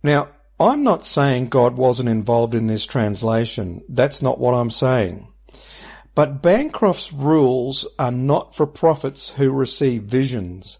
Now, 0.02 0.28
I'm 0.58 0.82
not 0.82 1.04
saying 1.04 1.48
God 1.48 1.76
wasn't 1.76 2.08
involved 2.08 2.54
in 2.54 2.66
this 2.66 2.86
translation. 2.86 3.82
That's 3.88 4.20
not 4.20 4.38
what 4.38 4.52
I'm 4.52 4.70
saying. 4.70 5.28
But 6.14 6.42
Bancroft's 6.42 7.12
rules 7.12 7.86
are 7.98 8.12
not 8.12 8.54
for 8.54 8.66
prophets 8.66 9.30
who 9.30 9.50
receive 9.52 10.02
visions. 10.02 10.78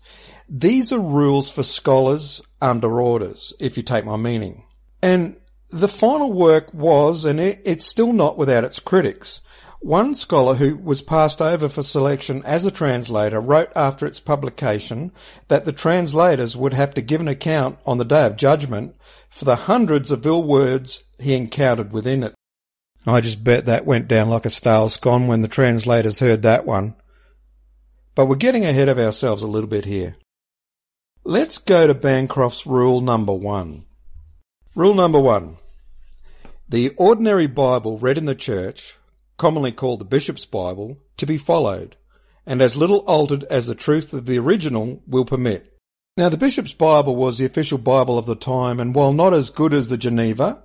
These 0.49 0.93
are 0.93 0.99
rules 0.99 1.51
for 1.51 1.63
scholars 1.63 2.43
under 2.61 3.01
orders, 3.01 3.55
if 3.61 3.77
you 3.77 3.83
take 3.83 4.05
my 4.05 4.17
meaning. 4.17 4.65
And 5.01 5.37
the 5.71 5.89
final 5.89 6.33
work 6.33 6.73
was, 6.75 7.25
and 7.25 7.41
it's 7.41 7.87
still 7.87 8.13
not 8.13 8.37
without 8.37 8.65
its 8.65 8.81
critics, 8.81 9.41
one 9.81 10.15
scholar 10.15 10.55
who 10.55 10.77
was 10.77 11.01
passed 11.01 11.41
over 11.41 11.69
for 11.69 11.83
selection 11.83 12.43
as 12.45 12.67
a 12.67 12.71
translator 12.71 13.41
wrote 13.41 13.73
after 13.75 14.05
its 14.05 14.21
publication 14.21 15.11
that 15.49 15.65
the 15.65 15.73
translators 15.73 16.55
would 16.55 16.75
have 16.75 16.93
to 16.95 17.01
give 17.01 17.21
an 17.21 17.29
account 17.29 17.79
on 17.87 17.97
the 17.97 18.05
day 18.05 18.27
of 18.27 18.37
judgment 18.37 18.95
for 19.31 19.47
the 19.47 19.57
hundreds 19.57 20.11
of 20.11 20.27
ill 20.27 20.43
words 20.43 21.03
he 21.19 21.35
encountered 21.35 21.93
within 21.93 22.23
it. 22.23 22.35
I 23.07 23.23
just 23.23 23.43
bet 23.43 23.65
that 23.65 23.87
went 23.87 24.07
down 24.07 24.29
like 24.29 24.45
a 24.45 24.51
stale 24.51 24.91
scone 24.91 25.27
when 25.27 25.41
the 25.41 25.49
translators 25.49 26.19
heard 26.19 26.43
that 26.43 26.67
one. 26.67 26.95
But 28.15 28.27
we're 28.27 28.37
getting 28.37 28.67
ahead 28.67 28.91
of 28.91 28.99
ourselves 28.99 29.41
a 29.41 29.47
little 29.47 29.71
bit 29.71 29.87
here. 29.87 30.17
Let's 31.25 31.57
go 31.57 31.87
to 31.87 31.95
Bancroft's 31.95 32.67
rule 32.67 33.01
number 33.01 33.33
one. 33.33 33.87
Rule 34.75 34.95
number 34.95 35.19
one. 35.19 35.57
The 36.71 36.91
ordinary 36.91 37.49
Bible 37.49 37.99
read 37.99 38.17
in 38.17 38.27
the 38.27 38.35
church, 38.37 38.97
commonly 39.37 39.73
called 39.73 39.99
the 39.99 40.05
Bishop's 40.05 40.45
Bible, 40.45 40.99
to 41.17 41.27
be 41.27 41.37
followed, 41.37 41.97
and 42.47 42.63
as 42.63 42.77
little 42.77 42.99
altered 43.09 43.43
as 43.51 43.67
the 43.67 43.75
truth 43.75 44.15
of 44.15 44.25
the 44.25 44.39
original 44.39 45.03
will 45.05 45.25
permit. 45.25 45.77
Now 46.17 46.29
the 46.29 46.37
Bishop's 46.37 46.73
Bible 46.73 47.17
was 47.17 47.39
the 47.39 47.45
official 47.45 47.77
Bible 47.77 48.19
of 48.19 48.27
the 48.27 48.37
time, 48.37 48.79
and 48.79 48.95
while 48.95 49.13
not 49.13 49.35
as 49.35 49.51
good 49.51 49.75
as 49.75 49.91
the 49.91 49.97
Geneva, 49.97 50.63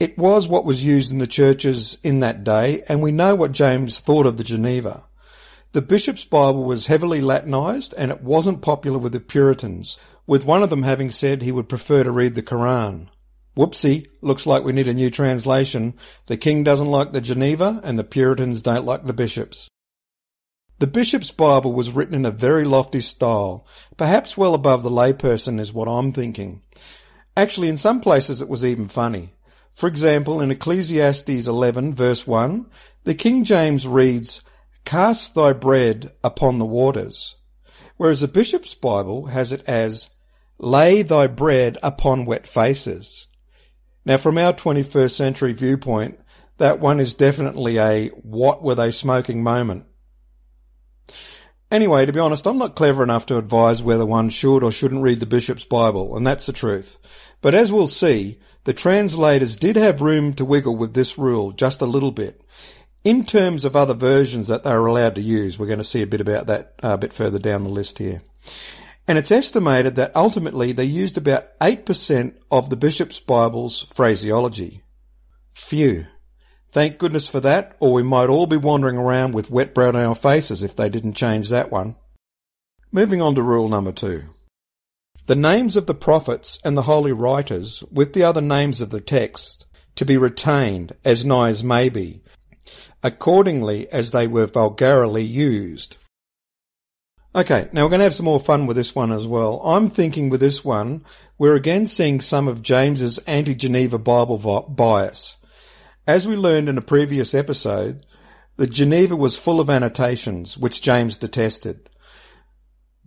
it 0.00 0.16
was 0.16 0.48
what 0.48 0.64
was 0.64 0.82
used 0.82 1.12
in 1.12 1.18
the 1.18 1.26
churches 1.26 1.98
in 2.02 2.20
that 2.20 2.42
day, 2.42 2.82
and 2.88 3.02
we 3.02 3.12
know 3.12 3.34
what 3.34 3.52
James 3.52 4.00
thought 4.00 4.24
of 4.24 4.38
the 4.38 4.44
Geneva. 4.44 5.04
The 5.72 5.82
Bishop's 5.82 6.24
Bible 6.24 6.64
was 6.64 6.86
heavily 6.86 7.20
Latinized, 7.20 7.92
and 7.98 8.10
it 8.10 8.22
wasn't 8.22 8.62
popular 8.62 8.98
with 8.98 9.12
the 9.12 9.20
Puritans, 9.20 9.98
with 10.26 10.46
one 10.46 10.62
of 10.62 10.70
them 10.70 10.84
having 10.84 11.10
said 11.10 11.42
he 11.42 11.52
would 11.52 11.68
prefer 11.68 12.02
to 12.02 12.10
read 12.10 12.34
the 12.34 12.40
Koran. 12.40 13.10
Whoopsie, 13.56 14.08
looks 14.20 14.46
like 14.46 14.64
we 14.64 14.72
need 14.72 14.88
a 14.88 14.94
new 14.94 15.10
translation. 15.10 15.94
The 16.26 16.36
king 16.36 16.64
doesn't 16.64 16.90
like 16.90 17.12
the 17.12 17.20
Geneva 17.20 17.80
and 17.84 17.96
the 17.98 18.04
Puritans 18.04 18.62
don't 18.62 18.84
like 18.84 19.06
the 19.06 19.12
bishops. 19.12 19.68
The 20.80 20.88
bishop's 20.88 21.30
Bible 21.30 21.72
was 21.72 21.92
written 21.92 22.14
in 22.14 22.26
a 22.26 22.32
very 22.32 22.64
lofty 22.64 23.00
style, 23.00 23.64
perhaps 23.96 24.36
well 24.36 24.54
above 24.54 24.82
the 24.82 24.90
layperson 24.90 25.60
is 25.60 25.72
what 25.72 25.86
I'm 25.86 26.12
thinking. 26.12 26.62
Actually, 27.36 27.68
in 27.68 27.76
some 27.76 28.00
places 28.00 28.40
it 28.42 28.48
was 28.48 28.64
even 28.64 28.88
funny. 28.88 29.34
For 29.72 29.86
example, 29.86 30.40
in 30.40 30.50
Ecclesiastes 30.50 31.46
11 31.46 31.94
verse 31.94 32.26
1, 32.26 32.66
the 33.04 33.14
King 33.14 33.44
James 33.44 33.86
reads, 33.86 34.40
Cast 34.84 35.36
thy 35.36 35.52
bread 35.52 36.12
upon 36.24 36.58
the 36.58 36.64
waters, 36.64 37.36
whereas 37.96 38.20
the 38.20 38.28
bishop's 38.28 38.74
Bible 38.74 39.26
has 39.26 39.52
it 39.52 39.62
as, 39.68 40.10
lay 40.58 41.02
thy 41.02 41.28
bread 41.28 41.78
upon 41.84 42.24
wet 42.24 42.48
faces. 42.48 43.28
Now, 44.04 44.18
from 44.18 44.38
our 44.38 44.52
21st 44.52 45.12
century 45.12 45.52
viewpoint, 45.52 46.18
that 46.58 46.80
one 46.80 47.00
is 47.00 47.14
definitely 47.14 47.78
a 47.78 48.08
what 48.08 48.62
were 48.62 48.74
they 48.74 48.90
smoking 48.90 49.42
moment. 49.42 49.86
Anyway, 51.70 52.06
to 52.06 52.12
be 52.12 52.20
honest, 52.20 52.46
I'm 52.46 52.58
not 52.58 52.76
clever 52.76 53.02
enough 53.02 53.26
to 53.26 53.38
advise 53.38 53.82
whether 53.82 54.06
one 54.06 54.28
should 54.28 54.62
or 54.62 54.70
shouldn't 54.70 55.02
read 55.02 55.20
the 55.20 55.26
bishop's 55.26 55.64
Bible, 55.64 56.16
and 56.16 56.26
that's 56.26 56.46
the 56.46 56.52
truth. 56.52 56.98
But 57.40 57.54
as 57.54 57.72
we'll 57.72 57.88
see, 57.88 58.38
the 58.64 58.72
translators 58.72 59.56
did 59.56 59.76
have 59.76 60.00
room 60.00 60.34
to 60.34 60.44
wiggle 60.44 60.76
with 60.76 60.94
this 60.94 61.18
rule 61.18 61.52
just 61.52 61.80
a 61.80 61.86
little 61.86 62.12
bit. 62.12 62.42
In 63.02 63.24
terms 63.24 63.64
of 63.64 63.74
other 63.74 63.92
versions 63.92 64.48
that 64.48 64.64
they 64.64 64.70
were 64.70 64.86
allowed 64.86 65.14
to 65.16 65.20
use, 65.20 65.58
we're 65.58 65.66
going 65.66 65.78
to 65.78 65.84
see 65.84 66.02
a 66.02 66.06
bit 66.06 66.20
about 66.20 66.46
that 66.46 66.74
uh, 66.82 66.90
a 66.90 66.98
bit 66.98 67.12
further 67.12 67.38
down 67.38 67.64
the 67.64 67.70
list 67.70 67.98
here. 67.98 68.22
And 69.06 69.18
it's 69.18 69.30
estimated 69.30 69.96
that 69.96 70.16
ultimately 70.16 70.72
they 70.72 70.84
used 70.84 71.18
about 71.18 71.58
8% 71.58 72.36
of 72.50 72.70
the 72.70 72.76
bishop's 72.76 73.20
Bible's 73.20 73.82
phraseology. 73.94 74.82
Phew. 75.52 76.06
Thank 76.72 76.98
goodness 76.98 77.28
for 77.28 77.40
that, 77.40 77.76
or 77.80 77.92
we 77.92 78.02
might 78.02 78.28
all 78.28 78.46
be 78.46 78.56
wandering 78.56 78.96
around 78.96 79.34
with 79.34 79.50
wet 79.50 79.74
brown 79.74 79.94
on 79.94 80.02
our 80.02 80.14
faces 80.14 80.62
if 80.62 80.74
they 80.74 80.88
didn't 80.88 81.14
change 81.14 81.48
that 81.50 81.70
one. 81.70 81.96
Moving 82.90 83.20
on 83.20 83.34
to 83.34 83.42
rule 83.42 83.68
number 83.68 83.92
two. 83.92 84.24
The 85.26 85.36
names 85.36 85.76
of 85.76 85.86
the 85.86 85.94
prophets 85.94 86.58
and 86.64 86.76
the 86.76 86.82
holy 86.82 87.12
writers, 87.12 87.82
with 87.90 88.12
the 88.12 88.24
other 88.24 88.40
names 88.40 88.80
of 88.80 88.90
the 88.90 89.00
text, 89.00 89.66
to 89.96 90.04
be 90.04 90.16
retained 90.16 90.94
as 91.04 91.24
nigh 91.24 91.48
as 91.48 91.62
may 91.62 91.88
be, 91.88 92.22
accordingly 93.02 93.90
as 93.92 94.10
they 94.10 94.26
were 94.26 94.46
vulgarly 94.46 95.22
used. 95.22 95.96
Okay, 97.36 97.68
now 97.72 97.82
we're 97.82 97.88
going 97.88 97.98
to 97.98 98.04
have 98.04 98.14
some 98.14 98.26
more 98.26 98.38
fun 98.38 98.66
with 98.66 98.76
this 98.76 98.94
one 98.94 99.10
as 99.10 99.26
well. 99.26 99.60
I'm 99.64 99.90
thinking 99.90 100.30
with 100.30 100.38
this 100.38 100.64
one, 100.64 101.04
we're 101.36 101.56
again 101.56 101.88
seeing 101.88 102.20
some 102.20 102.46
of 102.46 102.62
James's 102.62 103.18
anti-Geneva 103.26 103.98
Bible 103.98 104.38
bias. 104.68 105.36
As 106.06 106.28
we 106.28 106.36
learned 106.36 106.68
in 106.68 106.78
a 106.78 106.82
previous 106.82 107.34
episode, 107.34 108.06
the 108.56 108.68
Geneva 108.68 109.16
was 109.16 109.36
full 109.36 109.58
of 109.58 109.68
annotations, 109.68 110.56
which 110.56 110.80
James 110.80 111.18
detested. 111.18 111.90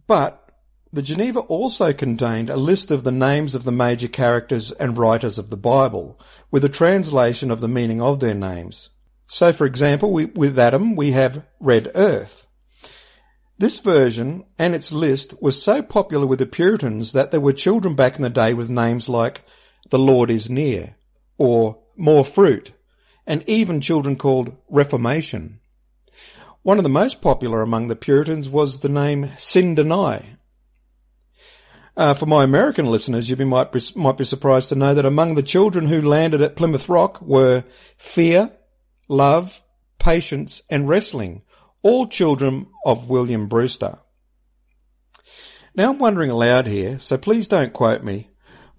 But 0.07 0.51
the 0.91 1.01
Geneva 1.01 1.39
also 1.39 1.94
contained 1.94 2.50
a 2.50 2.57
list 2.57 2.91
of 2.91 3.06
the 3.06 3.13
names 3.13 3.56
of 3.56 3.63
the 3.63 3.71
major 3.71 4.09
characters 4.09 4.73
and 4.73 4.97
writers 4.97 5.38
of 5.38 5.50
the 5.50 5.56
Bible, 5.56 6.19
with 6.51 6.65
a 6.65 6.69
translation 6.69 7.50
of 7.50 7.62
the 7.62 7.69
meaning 7.69 8.01
of 8.01 8.19
their 8.19 8.33
names. 8.33 8.89
So, 9.27 9.53
for 9.53 9.65
example, 9.65 10.12
we, 10.12 10.25
with 10.25 10.59
Adam, 10.59 10.97
we 10.97 11.12
have 11.12 11.45
red 11.62 11.91
earth. 11.95 12.46
This 13.59 13.80
version 13.80 14.45
and 14.59 14.75
its 14.75 14.92
list 14.92 15.42
was 15.42 15.62
so 15.62 15.81
popular 15.81 16.27
with 16.27 16.39
the 16.39 16.45
Puritans 16.45 17.13
that 17.13 17.31
there 17.31 17.42
were 17.42 17.54
children 17.54 17.95
back 17.95 18.15
in 18.15 18.21
the 18.21 18.30
day 18.30 18.54
with 18.54 18.69
names 18.69 19.09
like 19.09 19.44
The 19.89 19.98
Lord 19.98 20.30
is 20.30 20.48
Near 20.48 20.95
or 21.39 21.80
More 21.95 22.24
Fruit 22.24 22.74
and 23.25 23.48
even 23.50 23.81
children 23.81 24.15
called 24.15 24.56
Reformation. 24.69 25.59
One 26.62 26.77
of 26.77 26.83
the 26.83 26.89
most 26.89 27.21
popular 27.21 27.62
among 27.62 27.88
the 27.88 27.95
Puritans 27.95 28.48
was 28.48 28.80
the 28.80 28.89
name 28.89 29.31
Sin 29.38 29.74
Deny. 29.74 30.38
Uh, 31.95 32.13
for 32.13 32.27
my 32.27 32.44
American 32.44 32.86
listeners, 32.86 33.27
you 33.27 33.36
might 33.45 33.71
be, 33.71 33.81
might 33.95 34.18
be 34.18 34.24
surprised 34.24 34.69
to 34.69 34.75
know 34.75 34.94
that 34.94 35.06
among 35.06 35.33
the 35.33 35.42
children 35.42 35.88
who 35.88 36.01
landed 36.01 36.44
at 36.44 36.56
Plymouth 36.56 36.88
Rock 36.88 37.19
were 37.21 37.63
Fear, 37.98 38.51
Love, 39.07 39.62
Patience, 39.98 40.62
and 40.69 40.88
Wrestling, 40.88 41.42
all 41.88 42.06
children 42.06 42.68
of 42.84 43.07
William 43.07 43.48
Brewster. 43.48 44.00
Now 45.74 45.94
I'm 45.94 46.00
wondering 46.00 46.30
aloud 46.30 46.68
here, 46.68 47.00
so 47.00 47.18
please 47.18 47.48
don't 47.48 47.72
quote 47.72 48.04
me, 48.04 48.30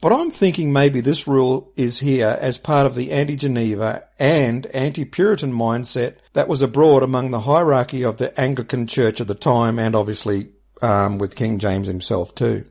but 0.02 0.12
I'm 0.12 0.31
thinking 0.31 0.75
maybe 0.75 1.00
this 1.00 1.26
rule 1.26 1.72
is 1.75 2.00
here 2.00 2.37
as 2.38 2.58
part 2.58 2.84
of 2.84 2.94
the 2.94 3.10
anti-Geneva 3.10 4.05
and 4.19 4.66
anti-Puritan 4.66 5.55
mindset 5.55 6.16
that 6.34 6.49
was 6.49 6.60
abroad 6.60 7.02
among 7.02 7.31
the 7.31 7.40
hierarchy 7.40 8.05
of 8.05 8.19
the 8.19 8.38
Anglican 8.38 8.87
Church 8.87 9.20
of 9.20 9.26
the 9.26 9.34
time 9.34 9.78
and 9.78 9.96
obviously 9.96 10.50
um, 10.82 11.16
with 11.16 11.34
King 11.34 11.58
James 11.58 11.87
himself 11.87 12.34
too. 12.34 12.66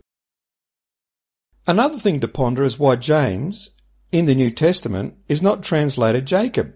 Another 1.66 1.98
thing 1.98 2.20
to 2.20 2.28
ponder 2.28 2.64
is 2.64 2.78
why 2.78 2.96
James, 2.96 3.72
in 4.12 4.28
the 4.28 4.36
New 4.36 4.52
Testament, 4.52 5.16
is 5.28 5.42
not 5.42 5.64
translated 5.64 6.28
Jacob. 6.28 6.76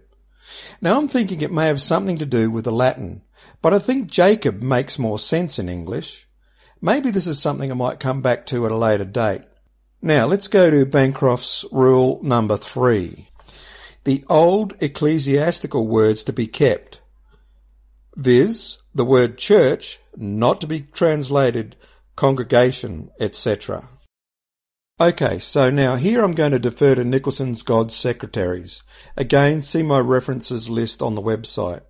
Now 0.81 0.97
I'm 0.97 1.07
thinking 1.07 1.41
it 1.41 1.51
may 1.51 1.67
have 1.67 1.81
something 1.81 2.17
to 2.17 2.25
do 2.25 2.49
with 2.49 2.65
the 2.65 2.71
Latin, 2.71 3.21
but 3.61 3.73
I 3.73 3.79
think 3.79 4.09
Jacob 4.09 4.61
makes 4.61 4.99
more 4.99 5.19
sense 5.19 5.59
in 5.59 5.69
English. 5.69 6.27
Maybe 6.81 7.11
this 7.11 7.27
is 7.27 7.41
something 7.41 7.71
I 7.71 7.75
might 7.75 7.99
come 7.99 8.21
back 8.21 8.45
to 8.47 8.65
at 8.65 8.71
a 8.71 8.77
later 8.77 9.05
date. 9.05 9.43
Now 10.01 10.25
let's 10.25 10.47
go 10.47 10.71
to 10.71 10.85
Bancroft's 10.85 11.65
rule 11.71 12.19
number 12.23 12.57
three. 12.57 13.27
The 14.03 14.23
old 14.29 14.73
ecclesiastical 14.81 15.85
words 15.85 16.23
to 16.23 16.33
be 16.33 16.47
kept, 16.47 17.01
viz. 18.15 18.79
the 18.95 19.05
word 19.05 19.37
church 19.37 19.99
not 20.17 20.59
to 20.61 20.67
be 20.67 20.81
translated 20.81 21.75
congregation, 22.15 23.11
etc. 23.19 23.87
Okay, 25.01 25.39
so 25.39 25.71
now 25.71 25.95
here 25.95 26.23
I'm 26.23 26.33
going 26.33 26.51
to 26.51 26.59
defer 26.59 26.93
to 26.93 27.03
Nicolson's 27.03 27.63
God's 27.63 27.95
Secretaries. 27.95 28.83
Again, 29.17 29.63
see 29.63 29.81
my 29.81 29.97
references 29.97 30.69
list 30.69 31.01
on 31.01 31.15
the 31.15 31.23
website. 31.23 31.81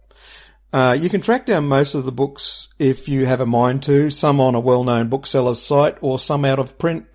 Uh, 0.72 0.98
you 0.98 1.10
can 1.10 1.20
track 1.20 1.46
down 1.46 1.68
most 1.68 1.94
of 1.94 2.06
the 2.06 2.14
books 2.14 2.70
if 2.80 3.10
you 3.10 3.26
have 3.26 3.42
a 3.42 3.46
mind 3.46 3.84
to, 3.84 4.10
some 4.10 4.40
on 4.40 4.56
a 4.56 4.62
well-known 4.62 5.10
bookseller's 5.10 5.62
site 5.62 5.98
or 6.00 6.20
some 6.20 6.46
out 6.46 6.58
of 6.58 6.78
print 6.78 7.06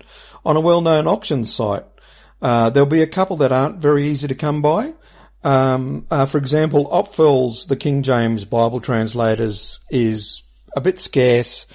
on 0.45 0.55
a 0.55 0.61
well-known 0.61 1.07
auction 1.07 1.43
site. 1.43 1.85
Uh, 2.43 2.69
there'll 2.69 2.87
be 2.87 3.01
a 3.01 3.07
couple 3.07 3.37
that 3.37 3.51
aren't 3.51 3.79
very 3.79 4.05
easy 4.05 4.27
to 4.27 4.35
come 4.35 4.61
by. 4.61 4.93
Um, 5.43 6.05
uh, 6.11 6.27
for 6.27 6.37
example, 6.37 6.85
Opfell's 6.91 7.65
The 7.65 7.75
King 7.75 8.03
James 8.03 8.45
Bible 8.45 8.81
Translators 8.81 9.79
is 9.89 10.43
a 10.75 10.79
bit 10.79 10.99
scarce 10.99 11.65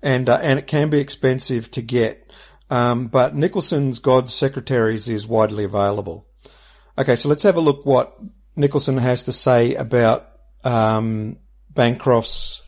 and, 0.00 0.30
uh, 0.30 0.38
and 0.40 0.58
it 0.58 0.66
can 0.66 0.88
be 0.88 0.98
expensive 0.98 1.70
to 1.72 1.82
get. 1.82 2.22
Um, 2.70 3.06
but 3.06 3.34
Nicolson's 3.34 3.98
God's 3.98 4.34
Secretaries 4.34 5.08
is 5.08 5.26
widely 5.26 5.64
available. 5.64 6.26
Okay, 6.98 7.16
so 7.16 7.28
let's 7.28 7.42
have 7.44 7.56
a 7.56 7.60
look 7.60 7.86
what 7.86 8.18
Nicolson 8.56 9.00
has 9.00 9.22
to 9.24 9.32
say 9.32 9.74
about 9.74 10.28
um, 10.64 11.38
Bancroft's 11.72 12.62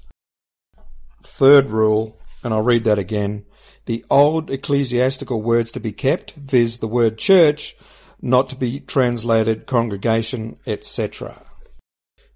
third 1.22 1.70
rule, 1.70 2.20
and 2.44 2.54
I'll 2.54 2.62
read 2.62 2.84
that 2.84 2.98
again 2.98 3.46
the 3.88 4.04
old 4.10 4.50
ecclesiastical 4.50 5.40
words 5.40 5.72
to 5.72 5.80
be 5.80 5.92
kept, 5.92 6.32
viz. 6.32 6.78
the 6.78 6.86
word 6.86 7.16
church, 7.16 7.74
not 8.20 8.50
to 8.50 8.54
be 8.54 8.80
translated 8.80 9.64
congregation, 9.64 10.58
etc. 10.66 11.42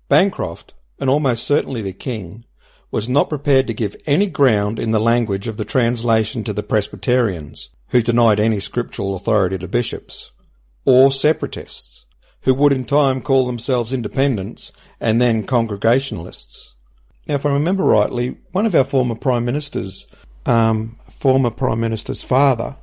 Bancroft, 0.09 0.73
and 0.99 1.11
almost 1.11 1.45
certainly 1.45 1.83
the 1.83 1.93
king, 1.93 2.47
was 2.93 3.09
not 3.09 3.29
prepared 3.29 3.67
to 3.67 3.75
give 3.75 3.97
any 4.07 4.29
ground 4.29 4.79
in 4.79 4.93
the 4.93 5.01
language 5.01 5.49
of 5.49 5.57
the 5.57 5.65
translation 5.65 6.45
to 6.45 6.53
the 6.53 6.63
Presbyterians, 6.63 7.71
who 7.89 8.01
denied 8.01 8.39
any 8.39 8.61
scriptural 8.61 9.17
authority 9.17 9.59
to 9.59 9.67
bishops, 9.67 10.31
or 10.85 11.11
separatists, 11.11 12.07
who 12.43 12.55
would 12.55 12.73
in 12.73 12.85
time 12.85 13.21
call 13.21 13.47
themselves 13.47 13.93
independents 13.93 14.71
and 15.01 15.21
then 15.21 15.43
congregationalists. 15.45 16.75
Now, 17.27 17.35
if 17.35 17.47
I 17.47 17.53
remember 17.53 17.83
rightly, 17.83 18.39
one 18.53 18.67
of 18.67 18.75
our 18.77 18.85
former 18.85 19.17
prime 19.17 19.45
ministers 19.45 20.07
um, 20.47 20.99
former 21.23 21.51
Prime 21.51 21.81
Minister's 21.81 22.23
father 22.23 22.77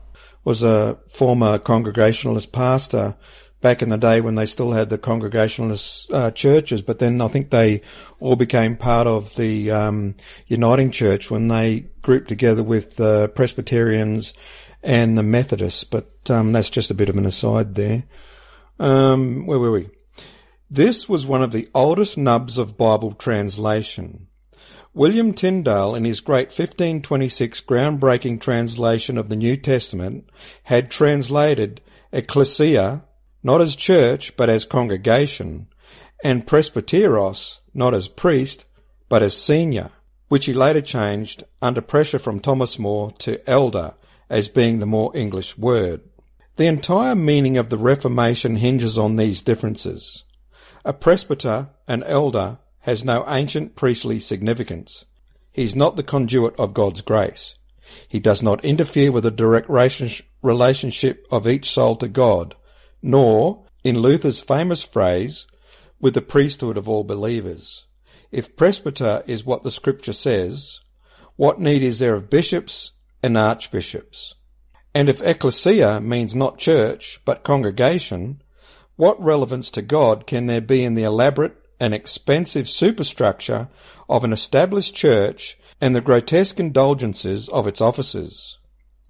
was 0.46 0.64
a 0.64 0.98
former 1.10 1.60
Congregationalist 1.60 2.54
pastor 2.54 3.18
back 3.62 3.82
in 3.82 3.90
the 3.90 3.98
day 3.98 4.22
when 4.22 4.36
they 4.36 4.46
still 4.46 4.72
had 4.72 4.90
the 4.90 4.98
Congregationalist 4.98 6.12
uh, 6.14 6.32
churches, 6.32 6.82
but 6.82 7.00
then 7.00 7.22
I 7.22 7.28
think 7.28 7.50
they 7.50 7.82
all 8.20 8.36
became 8.36 8.76
part 8.76 9.08
of 9.08 9.36
the 9.36 9.72
um, 9.72 10.16
Uniting 10.48 10.92
Church 10.92 11.30
when 11.30 11.48
they 11.48 11.86
grouped 12.02 12.30
together 12.30 12.64
with 12.64 12.96
the 12.96 13.30
Presbyterians 13.30 14.34
and 14.82 15.18
the 15.18 15.24
Methodists. 15.24 15.84
But 15.84 16.30
um, 16.30 16.52
that's 16.52 16.70
just 16.70 16.92
a 16.92 16.96
bit 16.96 17.10
of 17.10 17.18
an 17.18 17.26
aside 17.26 17.76
there. 17.76 18.04
Um, 18.80 19.46
where 19.46 19.60
were 19.60 19.72
we? 19.72 19.90
This 20.70 21.10
was 21.10 21.26
one 21.26 21.42
of 21.42 21.52
the 21.52 21.68
oldest 21.74 22.18
nubs 22.18 22.58
of 22.58 22.78
Bible 22.78 23.14
translation. 23.14 24.28
William 24.94 25.34
Tyndale, 25.34 25.96
in 25.96 26.06
his 26.06 26.20
great 26.20 26.48
1526 26.48 27.62
groundbreaking 27.62 28.42
translation 28.42 29.18
of 29.18 29.30
the 29.30 29.36
New 29.36 29.56
Testament, 29.56 30.30
had 30.64 30.90
translated 30.90 31.82
ecclesia 32.12 33.04
not 33.44 33.62
as 33.62 33.76
church 33.76 34.36
but 34.38 34.50
as 34.50 34.66
congregation, 34.66 35.68
and 36.24 36.46
presbyteros 36.46 37.60
not 37.74 37.94
as 37.94 38.08
priest 38.08 38.66
but 39.08 39.24
as 39.24 39.36
senior, 39.36 39.92
which 40.28 40.46
he 40.46 40.54
later 40.54 40.82
changed 40.82 41.44
under 41.62 41.82
pressure 41.82 42.20
from 42.20 42.40
Thomas 42.40 42.78
More 42.78 43.12
to 43.20 43.48
elder 43.50 43.94
as 44.30 44.50
being 44.50 44.80
the 44.80 44.86
more 44.86 45.16
English 45.16 45.58
word. 45.58 46.02
The 46.58 46.68
entire 46.68 47.16
meaning 47.16 47.58
of 47.58 47.70
the 47.70 47.78
Reformation 47.78 48.58
hinges 48.58 48.98
on 48.98 49.16
these 49.16 49.42
differences. 49.42 50.24
A 50.84 50.94
presbyter, 50.94 51.70
an 51.88 52.04
elder, 52.04 52.60
has 52.82 53.04
no 53.06 53.26
ancient 53.28 53.76
priestly 53.76 54.20
significance. 54.20 55.06
He 55.52 55.64
is 55.64 55.76
not 55.76 55.96
the 55.96 56.04
conduit 56.04 56.60
of 56.60 56.74
God's 56.74 57.02
grace. 57.02 57.56
He 58.08 58.20
does 58.20 58.44
not 58.44 58.64
interfere 58.64 59.12
with 59.12 59.24
the 59.24 59.32
direct 59.32 59.70
relationship 59.70 61.26
of 61.32 61.48
each 61.48 61.70
soul 61.72 61.96
to 61.96 62.08
God, 62.08 62.56
nor, 63.02 63.66
in 63.84 64.00
Luther's 64.00 64.42
famous 64.42 64.84
phrase, 64.84 65.48
with 66.00 66.14
the 66.14 66.22
priesthood 66.22 66.78
of 66.78 66.88
all 66.88 67.04
believers. 67.04 67.86
If 68.32 68.56
presbyter 68.56 69.24
is 69.26 69.46
what 69.46 69.64
the 69.64 69.72
scripture 69.72 70.14
says, 70.14 70.80
what 71.36 71.60
need 71.60 71.82
is 71.82 72.00
there 72.00 72.16
of 72.16 72.30
bishops 72.30 72.92
and 73.24 73.38
archbishops? 73.38 74.36
And 74.94 75.10
if 75.10 75.22
ecclesia 75.22 76.02
means 76.02 76.36
not 76.36 76.58
church, 76.58 77.22
but 77.26 77.44
congregation, 77.44 78.42
what 78.96 79.24
relevance 79.24 79.72
to 79.72 79.82
God 79.82 80.28
can 80.28 80.46
there 80.46 80.62
be 80.62 80.84
in 80.84 80.96
the 80.96 81.04
elaborate 81.04 81.56
and 81.80 81.94
expensive 81.94 82.68
superstructure 82.68 83.70
of 84.10 84.24
an 84.24 84.34
established 84.34 84.96
church 84.96 85.58
and 85.80 85.96
the 85.96 86.02
grotesque 86.02 86.60
indulgences 86.60 87.48
of 87.50 87.66
its 87.66 87.80
officers? 87.80 88.59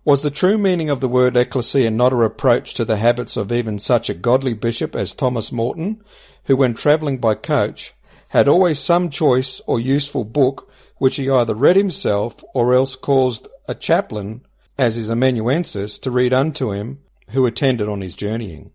Was 0.10 0.24
the 0.24 0.32
true 0.32 0.58
meaning 0.58 0.90
of 0.90 1.02
the 1.02 1.08
word 1.08 1.38
ecclesia 1.38 1.92
not 1.92 2.14
a 2.14 2.16
reproach 2.16 2.74
to 2.74 2.84
the 2.84 2.98
habits 2.98 3.38
of 3.38 3.52
even 3.52 3.78
such 3.78 4.10
a 4.10 4.16
godly 4.16 4.56
bishop 4.56 4.96
as 4.96 5.14
Thomas 5.14 5.52
Morton, 5.52 6.02
who 6.46 6.56
when 6.56 6.74
travelling 6.74 7.20
by 7.20 7.36
coach 7.36 7.94
had 8.30 8.48
always 8.48 8.80
some 8.80 9.12
choice 9.12 9.62
or 9.68 9.80
useful 9.80 10.24
book 10.24 10.68
which 10.98 11.18
he 11.18 11.30
either 11.30 11.54
read 11.54 11.76
himself 11.76 12.44
or 12.56 12.74
else 12.74 12.96
caused 12.96 13.48
a 13.68 13.76
chaplain, 13.76 14.42
as 14.80 14.96
his 14.96 15.12
amanuensis, 15.12 16.00
to 16.00 16.10
read 16.10 16.34
unto 16.34 16.72
him 16.72 17.02
who 17.30 17.46
attended 17.46 17.88
on 17.88 18.02
his 18.02 18.16
journeying? 18.16 18.72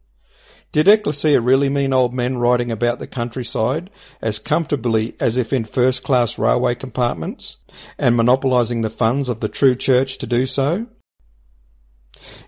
Did 0.71 0.87
ecclesia 0.87 1.41
really 1.41 1.69
mean 1.69 1.93
old 1.93 2.14
men 2.14 2.38
riding 2.38 2.71
about 2.71 3.00
the 3.00 3.09
countryside 3.09 3.91
as 4.23 4.38
comfortably 4.38 5.17
as 5.19 5.37
if 5.37 5.53
in 5.53 5.64
first 5.64 6.05
class 6.05 6.38
railway 6.38 6.76
compartments, 6.76 7.57
and 7.99 8.14
monopolising 8.14 8.83
the 8.83 8.88
funds 8.88 9.29
of 9.29 9.41
the 9.41 9.49
true 9.49 9.75
church 9.75 10.19
to 10.19 10.29
do 10.29 10.47
so? 10.47 10.87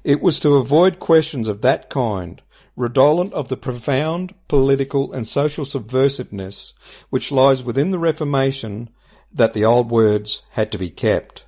It 0.05 0.21
was 0.21 0.41
to 0.41 0.57
avoid 0.57 0.99
questions 0.99 1.49
of 1.49 1.63
that 1.63 1.91
kind, 1.91 2.43
redolent 2.77 3.33
of 3.33 3.49
the 3.49 3.57
profound 3.57 4.35
political 4.49 5.13
and 5.13 5.27
social 5.27 5.65
subversiveness 5.65 6.73
which 7.11 7.33
lies 7.33 7.63
within 7.63 7.91
the 7.91 7.99
Reformation, 7.99 8.91
that 9.33 9.53
the 9.53 9.65
old 9.65 9.91
words 9.91 10.43
had 10.51 10.73
to 10.73 10.79
be 10.79 10.91
kept. 10.91 11.45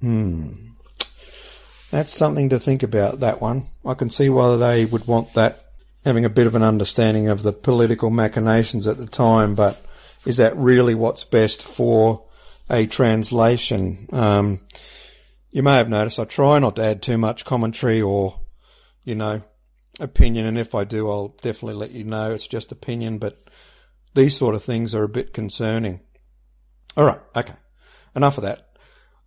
Hmm. 0.00 0.52
That's 1.90 2.12
something 2.12 2.50
to 2.50 2.58
think 2.58 2.82
about, 2.82 3.20
that 3.20 3.40
one. 3.40 3.64
I 3.84 3.94
can 3.94 4.10
see 4.10 4.28
why 4.28 4.56
they 4.56 4.84
would 4.84 5.06
want 5.06 5.34
that, 5.34 5.70
having 6.04 6.24
a 6.24 6.30
bit 6.30 6.46
of 6.46 6.54
an 6.54 6.62
understanding 6.62 7.28
of 7.28 7.42
the 7.42 7.52
political 7.52 8.10
machinations 8.10 8.86
at 8.86 8.98
the 8.98 9.06
time, 9.06 9.54
but 9.54 9.82
is 10.26 10.36
that 10.38 10.56
really 10.56 10.94
what's 10.94 11.24
best 11.24 11.62
for 11.62 12.24
a 12.68 12.86
translation? 12.86 14.08
Um, 14.12 14.60
you 15.50 15.62
may 15.62 15.76
have 15.76 15.88
noticed 15.88 16.18
I 16.18 16.24
try 16.24 16.58
not 16.58 16.76
to 16.76 16.82
add 16.82 17.02
too 17.02 17.18
much 17.18 17.44
commentary 17.44 18.02
or, 18.02 18.40
you 19.04 19.14
know, 19.14 19.42
opinion, 20.00 20.46
and 20.46 20.58
if 20.58 20.74
I 20.74 20.84
do, 20.84 21.10
I'll 21.10 21.36
definitely 21.42 21.74
let 21.74 21.92
you 21.92 22.04
know 22.04 22.32
it's 22.32 22.46
just 22.46 22.72
opinion, 22.72 23.18
but 23.18 23.48
these 24.14 24.36
sort 24.36 24.54
of 24.54 24.62
things 24.62 24.94
are 24.94 25.02
a 25.02 25.08
bit 25.08 25.32
concerning. 25.32 26.00
Alright, 26.96 27.20
okay. 27.34 27.54
Enough 28.14 28.38
of 28.38 28.44
that. 28.44 28.66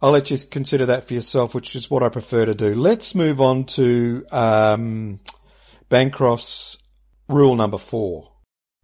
I'll 0.01 0.11
let 0.11 0.31
you 0.31 0.37
consider 0.37 0.85
that 0.87 1.07
for 1.07 1.13
yourself, 1.13 1.53
which 1.53 1.75
is 1.75 1.91
what 1.91 2.03
I 2.03 2.09
prefer 2.09 2.45
to 2.45 2.55
do. 2.55 2.73
Let's 2.73 3.13
move 3.13 3.41
on 3.41 3.65
to 3.65 4.25
um, 4.31 5.19
Bancroft's 5.89 6.77
rule 7.27 7.55
number 7.55 7.77
four. 7.77 8.31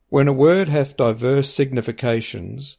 When 0.10 0.27
a 0.27 0.34
word 0.34 0.68
hath 0.68 0.98
diverse 0.98 1.54
significations, 1.54 2.77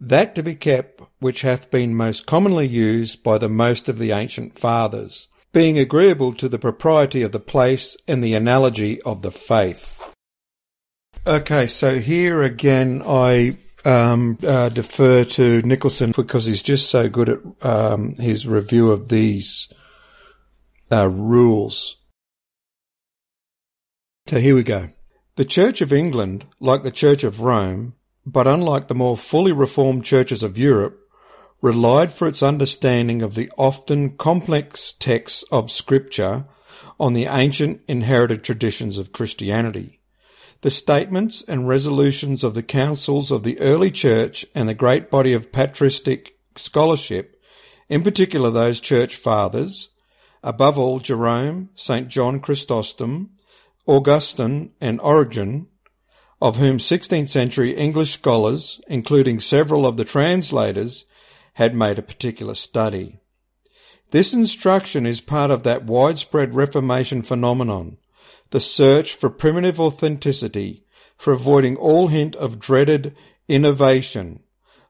that 0.00 0.34
to 0.34 0.42
be 0.42 0.54
kept 0.54 0.96
which 1.18 1.42
hath 1.42 1.70
been 1.70 1.94
most 1.94 2.26
commonly 2.26 2.66
used 2.66 3.22
by 3.22 3.38
the 3.38 3.48
most 3.48 3.88
of 3.88 3.98
the 3.98 4.12
ancient 4.12 4.58
fathers, 4.58 5.28
being 5.52 5.78
agreeable 5.78 6.34
to 6.34 6.48
the 6.48 6.58
propriety 6.58 7.22
of 7.22 7.32
the 7.32 7.40
place 7.40 7.96
and 8.06 8.22
the 8.22 8.34
analogy 8.34 9.00
of 9.02 9.22
the 9.22 9.32
faith. 9.32 10.02
Okay, 11.26 11.66
so 11.66 11.98
here 11.98 12.42
again 12.42 13.02
I 13.04 13.56
um, 13.84 14.38
uh, 14.46 14.68
defer 14.68 15.24
to 15.24 15.62
Nicolson 15.62 16.14
because 16.14 16.44
he's 16.44 16.62
just 16.62 16.90
so 16.90 17.08
good 17.08 17.28
at 17.28 17.66
um, 17.66 18.14
his 18.16 18.46
review 18.46 18.90
of 18.90 19.08
these 19.08 19.72
uh, 20.92 21.08
rules. 21.08 21.96
So 24.28 24.38
here 24.38 24.54
we 24.54 24.64
go. 24.64 24.88
The 25.36 25.44
Church 25.44 25.80
of 25.80 25.92
England, 25.92 26.46
like 26.60 26.82
the 26.82 26.90
Church 26.90 27.24
of 27.24 27.40
Rome, 27.40 27.94
but 28.26 28.48
unlike 28.48 28.88
the 28.88 28.94
more 28.94 29.16
fully 29.16 29.52
reformed 29.52 30.04
churches 30.04 30.42
of 30.42 30.58
Europe, 30.58 31.00
relied 31.62 32.12
for 32.12 32.26
its 32.26 32.42
understanding 32.42 33.22
of 33.22 33.34
the 33.34 33.50
often 33.56 34.16
complex 34.16 34.92
texts 34.92 35.44
of 35.52 35.70
Scripture 35.70 36.44
on 36.98 37.12
the 37.12 37.26
ancient 37.26 37.80
inherited 37.86 38.42
traditions 38.42 38.98
of 38.98 39.12
Christianity. 39.12 40.00
The 40.62 40.70
statements 40.70 41.42
and 41.46 41.68
resolutions 41.68 42.42
of 42.42 42.54
the 42.54 42.62
councils 42.62 43.30
of 43.30 43.44
the 43.44 43.60
early 43.60 43.90
church 43.90 44.44
and 44.54 44.68
the 44.68 44.74
great 44.74 45.08
body 45.10 45.32
of 45.32 45.52
patristic 45.52 46.36
scholarship, 46.56 47.40
in 47.88 48.02
particular 48.02 48.50
those 48.50 48.80
church 48.80 49.16
fathers, 49.16 49.90
above 50.42 50.78
all 50.78 50.98
Jerome, 50.98 51.70
St. 51.76 52.08
John 52.08 52.40
Chrysostom, 52.40 53.30
Augustine, 53.86 54.72
and 54.80 55.00
Origen, 55.00 55.68
of 56.40 56.56
whom 56.56 56.78
16th 56.78 57.28
century 57.28 57.74
English 57.74 58.12
scholars, 58.12 58.80
including 58.86 59.40
several 59.40 59.86
of 59.86 59.96
the 59.96 60.04
translators, 60.04 61.04
had 61.54 61.74
made 61.74 61.98
a 61.98 62.02
particular 62.02 62.54
study. 62.54 63.18
This 64.10 64.34
instruction 64.34 65.06
is 65.06 65.20
part 65.20 65.50
of 65.50 65.62
that 65.62 65.84
widespread 65.84 66.54
Reformation 66.54 67.22
phenomenon, 67.22 67.96
the 68.50 68.60
search 68.60 69.14
for 69.14 69.30
primitive 69.30 69.80
authenticity, 69.80 70.84
for 71.16 71.32
avoiding 71.32 71.76
all 71.76 72.08
hint 72.08 72.36
of 72.36 72.58
dreaded 72.58 73.16
innovation, 73.48 74.40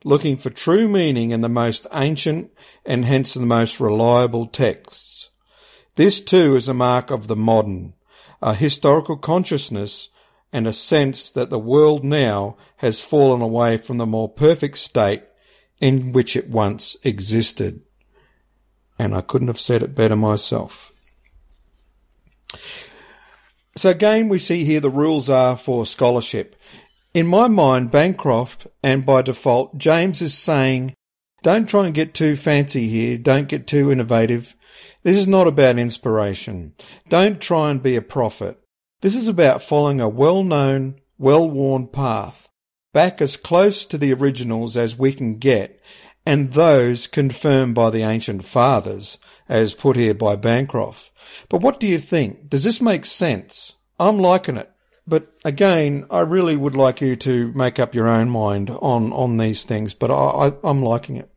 looking 0.04 0.36
for 0.36 0.50
true 0.50 0.88
meaning 0.88 1.30
in 1.30 1.40
the 1.40 1.48
most 1.48 1.86
ancient 1.92 2.50
and 2.84 3.04
hence 3.04 3.34
the 3.34 3.46
most 3.46 3.80
reliable 3.80 4.46
texts. 4.46 5.30
This 5.94 6.20
too 6.20 6.56
is 6.56 6.68
a 6.68 6.74
mark 6.74 7.10
of 7.10 7.26
the 7.26 7.36
modern, 7.36 7.94
a 8.42 8.54
historical 8.54 9.16
consciousness 9.16 10.10
and 10.52 10.66
a 10.66 10.72
sense 10.72 11.30
that 11.32 11.50
the 11.50 11.58
world 11.58 12.04
now 12.04 12.56
has 12.76 13.00
fallen 13.00 13.40
away 13.40 13.76
from 13.76 13.98
the 13.98 14.06
more 14.06 14.28
perfect 14.28 14.78
state 14.78 15.22
in 15.80 16.12
which 16.12 16.36
it 16.36 16.48
once 16.48 16.96
existed. 17.02 17.82
And 18.98 19.14
I 19.14 19.20
couldn't 19.20 19.48
have 19.48 19.60
said 19.60 19.82
it 19.82 19.94
better 19.94 20.16
myself. 20.16 20.92
So 23.76 23.90
again, 23.90 24.28
we 24.28 24.38
see 24.38 24.64
here 24.64 24.80
the 24.80 24.88
rules 24.88 25.28
are 25.28 25.56
for 25.56 25.84
scholarship. 25.84 26.56
In 27.12 27.26
my 27.26 27.48
mind, 27.48 27.90
Bancroft, 27.90 28.66
and 28.82 29.04
by 29.04 29.22
default, 29.22 29.76
James 29.76 30.22
is 30.22 30.34
saying, 30.34 30.94
don't 31.42 31.68
try 31.68 31.86
and 31.86 31.94
get 31.94 32.12
too 32.12 32.34
fancy 32.34 32.88
here. 32.88 33.18
Don't 33.18 33.48
get 33.48 33.66
too 33.66 33.92
innovative. 33.92 34.56
This 35.02 35.16
is 35.16 35.28
not 35.28 35.46
about 35.46 35.78
inspiration. 35.78 36.74
Don't 37.08 37.40
try 37.40 37.70
and 37.70 37.82
be 37.82 37.94
a 37.96 38.02
prophet. 38.02 38.58
This 39.06 39.14
is 39.14 39.28
about 39.28 39.62
following 39.62 40.00
a 40.00 40.08
well-known, 40.08 40.96
well-worn 41.16 41.86
path, 41.86 42.48
back 42.92 43.22
as 43.22 43.36
close 43.36 43.86
to 43.86 43.98
the 43.98 44.12
originals 44.12 44.76
as 44.76 44.98
we 44.98 45.12
can 45.12 45.38
get, 45.38 45.80
and 46.26 46.52
those 46.52 47.06
confirmed 47.06 47.76
by 47.76 47.90
the 47.90 48.02
ancient 48.02 48.44
fathers, 48.44 49.18
as 49.48 49.74
put 49.74 49.94
here 49.94 50.12
by 50.12 50.34
Bancroft. 50.34 51.12
But 51.48 51.60
what 51.60 51.78
do 51.78 51.86
you 51.86 52.00
think? 52.00 52.50
Does 52.50 52.64
this 52.64 52.80
make 52.80 53.04
sense? 53.04 53.76
I'm 54.00 54.18
liking 54.18 54.56
it. 54.56 54.72
But 55.06 55.32
again, 55.44 56.06
I 56.10 56.22
really 56.22 56.56
would 56.56 56.74
like 56.74 57.00
you 57.00 57.14
to 57.14 57.52
make 57.52 57.78
up 57.78 57.94
your 57.94 58.08
own 58.08 58.28
mind 58.28 58.70
on, 58.70 59.12
on 59.12 59.36
these 59.36 59.62
things, 59.62 59.94
but 59.94 60.10
I, 60.10 60.50
I, 60.64 60.68
am 60.68 60.82
liking 60.82 61.18
it. 61.18 61.30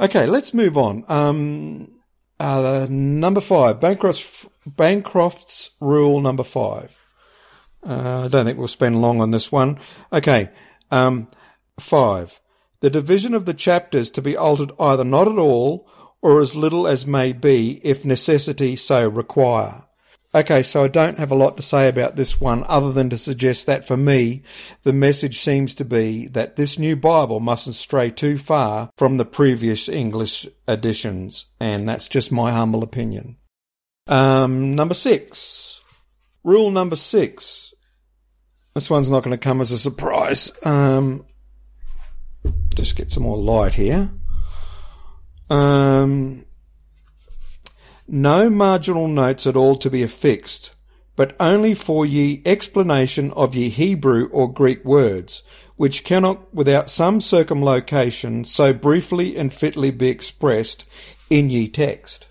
Okay, 0.00 0.24
let's 0.24 0.54
move 0.54 0.78
on. 0.78 1.04
Um, 1.06 1.98
uh, 2.40 2.86
number 2.88 3.42
five, 3.42 3.78
Bancroft's, 3.78 4.48
Bancroft's 4.76 5.70
rule 5.80 6.20
number 6.20 6.42
five. 6.44 7.02
Uh, 7.86 8.24
I 8.24 8.28
don't 8.28 8.44
think 8.44 8.58
we'll 8.58 8.68
spend 8.68 9.00
long 9.00 9.20
on 9.20 9.30
this 9.30 9.52
one. 9.52 9.78
Okay, 10.12 10.50
um, 10.90 11.28
five. 11.80 12.40
The 12.80 12.90
division 12.90 13.34
of 13.34 13.44
the 13.44 13.54
chapters 13.54 14.10
to 14.12 14.22
be 14.22 14.36
altered 14.36 14.72
either 14.78 15.04
not 15.04 15.28
at 15.28 15.38
all 15.38 15.88
or 16.20 16.40
as 16.40 16.56
little 16.56 16.86
as 16.86 17.06
may 17.06 17.32
be 17.32 17.80
if 17.84 18.04
necessity 18.04 18.76
so 18.76 19.08
require. 19.08 19.84
Okay, 20.34 20.62
so 20.62 20.84
I 20.84 20.88
don't 20.88 21.18
have 21.18 21.32
a 21.32 21.36
lot 21.36 21.56
to 21.56 21.62
say 21.62 21.88
about 21.88 22.16
this 22.16 22.38
one 22.38 22.62
other 22.64 22.92
than 22.92 23.08
to 23.10 23.16
suggest 23.16 23.66
that 23.66 23.86
for 23.86 23.96
me, 23.96 24.42
the 24.82 24.92
message 24.92 25.40
seems 25.40 25.74
to 25.76 25.86
be 25.86 26.26
that 26.28 26.56
this 26.56 26.78
new 26.78 26.96
Bible 26.96 27.40
mustn't 27.40 27.76
stray 27.76 28.10
too 28.10 28.36
far 28.36 28.90
from 28.98 29.16
the 29.16 29.24
previous 29.24 29.88
English 29.88 30.46
editions, 30.68 31.46
and 31.58 31.88
that's 31.88 32.08
just 32.08 32.30
my 32.30 32.52
humble 32.52 32.82
opinion. 32.82 33.36
Um, 34.08 34.74
number 34.74 34.94
six. 34.94 35.80
Rule 36.42 36.70
number 36.70 36.96
six. 36.96 37.74
This 38.74 38.88
one's 38.88 39.10
not 39.10 39.22
going 39.22 39.36
to 39.36 39.42
come 39.42 39.60
as 39.60 39.72
a 39.72 39.78
surprise. 39.78 40.50
Um, 40.64 41.26
just 42.74 42.96
get 42.96 43.10
some 43.10 43.24
more 43.24 43.36
light 43.36 43.74
here. 43.74 44.10
Um, 45.50 46.46
no 48.06 48.48
marginal 48.48 49.08
notes 49.08 49.46
at 49.46 49.56
all 49.56 49.76
to 49.76 49.90
be 49.90 50.02
affixed, 50.02 50.74
but 51.16 51.36
only 51.40 51.74
for 51.74 52.06
ye 52.06 52.42
explanation 52.46 53.32
of 53.32 53.54
ye 53.54 53.68
Hebrew 53.68 54.28
or 54.30 54.52
Greek 54.52 54.84
words, 54.84 55.42
which 55.76 56.04
cannot 56.04 56.54
without 56.54 56.88
some 56.88 57.20
circumlocution 57.20 58.44
so 58.44 58.72
briefly 58.72 59.36
and 59.36 59.52
fitly 59.52 59.90
be 59.90 60.08
expressed 60.08 60.84
in 61.28 61.50
ye 61.50 61.68
text. 61.68 62.27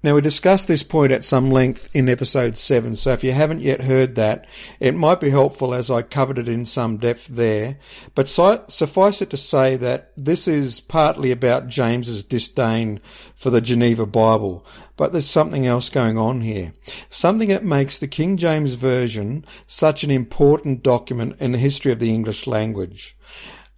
Now, 0.00 0.14
we 0.14 0.20
discussed 0.20 0.68
this 0.68 0.84
point 0.84 1.10
at 1.10 1.24
some 1.24 1.50
length 1.50 1.90
in 1.92 2.08
episode 2.08 2.56
7, 2.56 2.94
so 2.94 3.12
if 3.12 3.24
you 3.24 3.32
haven't 3.32 3.62
yet 3.62 3.82
heard 3.82 4.14
that, 4.14 4.46
it 4.78 4.94
might 4.94 5.18
be 5.18 5.28
helpful 5.28 5.74
as 5.74 5.90
I 5.90 6.02
covered 6.02 6.38
it 6.38 6.46
in 6.46 6.66
some 6.66 6.98
depth 6.98 7.26
there. 7.26 7.78
But 8.14 8.28
suffice 8.28 9.22
it 9.22 9.30
to 9.30 9.36
say 9.36 9.74
that 9.74 10.12
this 10.16 10.46
is 10.46 10.78
partly 10.78 11.32
about 11.32 11.66
James's 11.66 12.22
disdain 12.22 13.00
for 13.34 13.50
the 13.50 13.60
Geneva 13.60 14.06
Bible, 14.06 14.64
but 14.96 15.10
there's 15.10 15.26
something 15.26 15.66
else 15.66 15.90
going 15.90 16.16
on 16.16 16.42
here. 16.42 16.74
Something 17.10 17.48
that 17.48 17.64
makes 17.64 17.98
the 17.98 18.06
King 18.06 18.36
James 18.36 18.74
Version 18.74 19.44
such 19.66 20.04
an 20.04 20.12
important 20.12 20.84
document 20.84 21.34
in 21.40 21.50
the 21.50 21.58
history 21.58 21.90
of 21.90 21.98
the 21.98 22.14
English 22.14 22.46
language. 22.46 23.16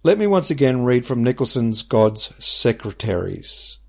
Let 0.03 0.19
me 0.19 0.27
once 0.27 0.51
again 0.51 0.83
read 0.83 1.03
from 1.03 1.23
Nicolson's 1.23 1.81
God's 1.81 2.31
Secretaries. 2.37 3.79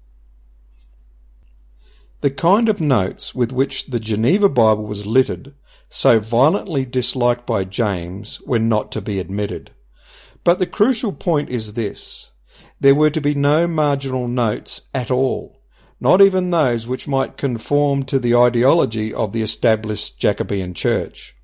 The 2.22 2.30
kind 2.30 2.68
of 2.68 2.80
notes 2.80 3.34
with 3.34 3.50
which 3.50 3.86
the 3.86 3.98
Geneva 3.98 4.48
Bible 4.48 4.86
was 4.86 5.04
littered, 5.04 5.54
so 5.90 6.20
violently 6.20 6.84
disliked 6.84 7.46
by 7.46 7.64
James, 7.64 8.40
were 8.42 8.60
not 8.60 8.92
to 8.92 9.00
be 9.00 9.18
admitted. 9.18 9.72
But 10.44 10.60
the 10.60 10.66
crucial 10.66 11.12
point 11.12 11.50
is 11.50 11.74
this. 11.74 12.30
There 12.78 12.94
were 12.94 13.10
to 13.10 13.20
be 13.20 13.34
no 13.34 13.66
marginal 13.66 14.28
notes 14.28 14.82
at 14.94 15.10
all, 15.10 15.60
not 15.98 16.20
even 16.20 16.50
those 16.50 16.86
which 16.86 17.08
might 17.08 17.36
conform 17.36 18.04
to 18.04 18.20
the 18.20 18.36
ideology 18.36 19.12
of 19.12 19.32
the 19.32 19.42
established 19.42 20.16
Jacobean 20.16 20.74
Church. 20.74 21.34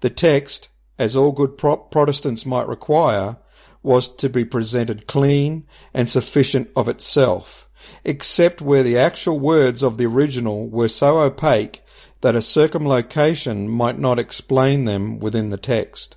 The 0.00 0.08
text, 0.08 0.70
as 0.98 1.16
all 1.16 1.32
good 1.32 1.58
Protestants 1.58 2.46
might 2.46 2.66
require, 2.66 3.36
was 3.82 4.08
to 4.16 4.30
be 4.30 4.46
presented 4.46 5.06
clean 5.06 5.66
and 5.92 6.08
sufficient 6.08 6.70
of 6.74 6.88
itself, 6.88 7.67
except 8.04 8.60
where 8.60 8.82
the 8.82 8.98
actual 8.98 9.38
words 9.38 9.82
of 9.82 9.98
the 9.98 10.06
original 10.06 10.68
were 10.68 10.88
so 10.88 11.20
opaque 11.20 11.82
that 12.20 12.36
a 12.36 12.42
circumlocution 12.42 13.68
might 13.68 13.98
not 13.98 14.18
explain 14.18 14.84
them 14.84 15.18
within 15.18 15.50
the 15.50 15.56
text. 15.56 16.16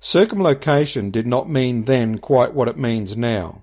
Circumlocution 0.00 1.10
did 1.10 1.26
not 1.26 1.48
mean 1.48 1.84
then 1.84 2.18
quite 2.18 2.54
what 2.54 2.68
it 2.68 2.76
means 2.76 3.16
now. 3.16 3.62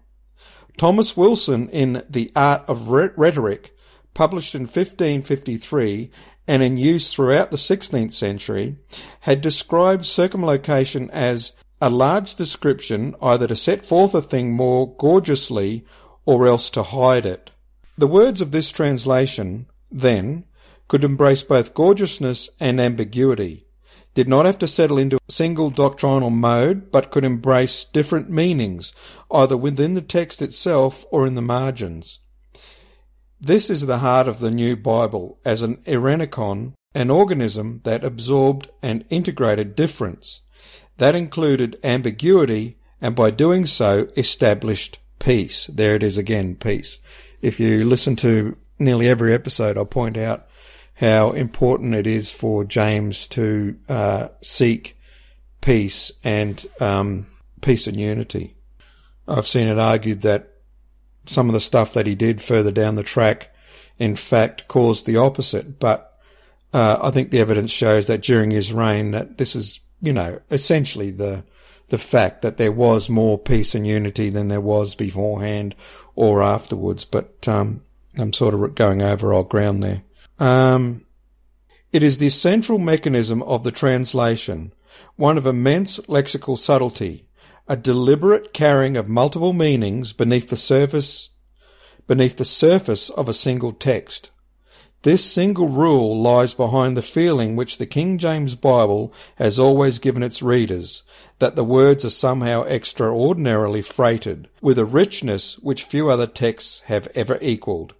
Thomas 0.77 1.15
Wilson 1.15 1.69
in 1.69 2.03
The 2.09 2.31
Art 2.35 2.63
of 2.67 2.87
Rhetoric, 2.87 3.75
published 4.13 4.55
in 4.55 4.63
1553 4.63 6.09
and 6.47 6.63
in 6.63 6.77
use 6.77 7.13
throughout 7.13 7.51
the 7.51 7.57
16th 7.57 8.11
century, 8.11 8.77
had 9.21 9.41
described 9.41 10.05
circumlocution 10.05 11.09
as 11.11 11.51
a 11.79 11.89
large 11.89 12.35
description 12.35 13.15
either 13.21 13.47
to 13.47 13.55
set 13.55 13.85
forth 13.85 14.13
a 14.13 14.21
thing 14.21 14.53
more 14.53 14.95
gorgeously 14.97 15.85
or 16.25 16.47
else 16.47 16.69
to 16.71 16.83
hide 16.83 17.25
it. 17.25 17.51
The 17.97 18.07
words 18.07 18.41
of 18.41 18.51
this 18.51 18.69
translation, 18.71 19.67
then, 19.91 20.45
could 20.87 21.03
embrace 21.03 21.43
both 21.43 21.73
gorgeousness 21.73 22.49
and 22.59 22.79
ambiguity, 22.79 23.65
did 24.13 24.27
not 24.27 24.45
have 24.45 24.59
to 24.59 24.67
settle 24.67 24.97
into 24.97 25.17
a 25.17 25.31
single 25.31 25.69
doctrinal 25.69 26.29
mode, 26.29 26.91
but 26.91 27.11
could 27.11 27.23
embrace 27.23 27.85
different 27.85 28.29
meanings, 28.29 28.93
either 29.31 29.55
within 29.55 29.93
the 29.93 30.01
text 30.01 30.41
itself 30.41 31.05
or 31.11 31.25
in 31.25 31.35
the 31.35 31.41
margins. 31.41 32.19
This 33.39 33.69
is 33.69 33.87
the 33.87 33.99
heart 33.99 34.27
of 34.27 34.39
the 34.39 34.51
new 34.51 34.75
Bible 34.75 35.39
as 35.45 35.63
an 35.63 35.77
Eirenikon, 35.87 36.73
an 36.93 37.09
organism 37.09 37.81
that 37.85 38.03
absorbed 38.03 38.69
and 38.81 39.05
integrated 39.09 39.75
difference. 39.75 40.41
That 40.97 41.15
included 41.15 41.79
ambiguity 41.83 42.77
and 42.99 43.15
by 43.15 43.31
doing 43.31 43.65
so 43.65 44.09
established 44.15 44.99
peace. 45.21 45.67
There 45.67 45.95
it 45.95 46.03
is 46.03 46.17
again, 46.17 46.55
peace. 46.55 46.99
If 47.41 47.59
you 47.59 47.85
listen 47.85 48.15
to 48.17 48.57
nearly 48.79 49.07
every 49.07 49.33
episode, 49.33 49.77
I 49.77 49.83
point 49.85 50.17
out 50.17 50.47
how 50.95 51.31
important 51.31 51.95
it 51.95 52.07
is 52.07 52.31
for 52.31 52.65
James 52.65 53.27
to 53.29 53.77
uh, 53.87 54.27
seek 54.41 54.97
peace 55.61 56.11
and 56.23 56.63
um, 56.79 57.27
peace 57.61 57.87
and 57.87 57.97
unity. 57.97 58.55
I've 59.27 59.47
seen 59.47 59.67
it 59.67 59.79
argued 59.79 60.21
that 60.21 60.49
some 61.27 61.47
of 61.47 61.53
the 61.53 61.59
stuff 61.59 61.93
that 61.93 62.07
he 62.07 62.15
did 62.15 62.41
further 62.41 62.71
down 62.71 62.95
the 62.95 63.03
track, 63.03 63.53
in 63.99 64.15
fact, 64.15 64.67
caused 64.67 65.05
the 65.05 65.17
opposite. 65.17 65.79
But 65.79 66.19
uh, 66.73 66.97
I 67.01 67.11
think 67.11 67.29
the 67.29 67.39
evidence 67.39 67.71
shows 67.71 68.07
that 68.07 68.23
during 68.23 68.49
his 68.49 68.73
reign, 68.73 69.11
that 69.11 69.37
this 69.37 69.55
is, 69.55 69.79
you 70.01 70.13
know, 70.13 70.41
essentially 70.49 71.11
the 71.11 71.43
the 71.91 71.97
fact 71.97 72.41
that 72.41 72.55
there 72.55 72.71
was 72.71 73.09
more 73.09 73.37
peace 73.37 73.75
and 73.75 73.85
unity 73.85 74.29
than 74.29 74.47
there 74.47 74.61
was 74.61 74.95
beforehand 74.95 75.75
or 76.15 76.41
afterwards. 76.41 77.03
But 77.03 77.45
um, 77.49 77.81
I'm 78.17 78.31
sort 78.31 78.53
of 78.53 78.75
going 78.75 79.01
over 79.01 79.33
old 79.33 79.49
ground 79.49 79.83
there. 79.83 80.01
Um, 80.39 81.05
it 81.91 82.01
is 82.01 82.17
the 82.17 82.29
central 82.29 82.79
mechanism 82.79 83.43
of 83.43 83.65
the 83.65 83.73
translation, 83.73 84.73
one 85.17 85.37
of 85.37 85.45
immense 85.45 85.99
lexical 86.07 86.57
subtlety, 86.57 87.27
a 87.67 87.75
deliberate 87.75 88.53
carrying 88.53 88.95
of 88.95 89.09
multiple 89.09 89.51
meanings 89.51 90.13
beneath 90.13 90.49
the 90.49 90.57
surface 90.57 91.29
beneath 92.07 92.37
the 92.37 92.45
surface 92.45 93.09
of 93.09 93.27
a 93.27 93.33
single 93.33 93.73
text. 93.73 94.31
This 95.03 95.25
single 95.25 95.67
rule 95.67 96.21
lies 96.21 96.53
behind 96.53 96.95
the 96.95 97.01
feeling 97.01 97.55
which 97.55 97.79
the 97.79 97.87
King 97.87 98.19
James 98.19 98.53
Bible 98.53 99.11
has 99.37 99.57
always 99.57 99.97
given 99.97 100.21
its 100.21 100.43
readers, 100.43 101.01
that 101.39 101.55
the 101.55 101.63
words 101.63 102.05
are 102.05 102.11
somehow 102.11 102.65
extraordinarily 102.65 103.81
freighted 103.81 104.47
with 104.61 104.77
a 104.77 104.85
richness 104.85 105.57
which 105.57 105.85
few 105.85 106.11
other 106.11 106.27
texts 106.27 106.81
have 106.85 107.07
ever 107.15 107.39
equalled. 107.41 107.95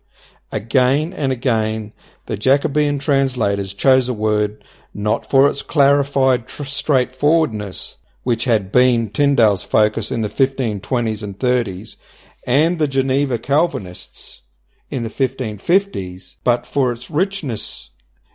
Again 0.51 1.11
and 1.11 1.31
again, 1.31 1.93
the 2.27 2.37
Jacobean 2.37 2.99
translators 2.99 3.73
chose 3.73 4.07
a 4.07 4.13
word 4.13 4.63
not 4.93 5.27
for 5.27 5.49
its 5.49 5.63
clarified 5.63 6.47
tr- 6.47 6.65
straightforwardness, 6.65 7.95
which 8.21 8.43
had 8.43 8.71
been 8.71 9.09
Tyndale's 9.09 9.63
focus 9.63 10.11
in 10.11 10.21
the 10.21 10.29
1520s 10.29 11.23
and 11.23 11.39
30s, 11.39 11.95
and 12.45 12.77
the 12.77 12.87
Geneva 12.87 13.39
Calvinists' 13.39 14.40
in 14.91 15.03
the 15.03 15.09
1550s, 15.09 16.35
but 16.43 16.65
for 16.65 16.91
its 16.91 17.09
richness, 17.09 17.89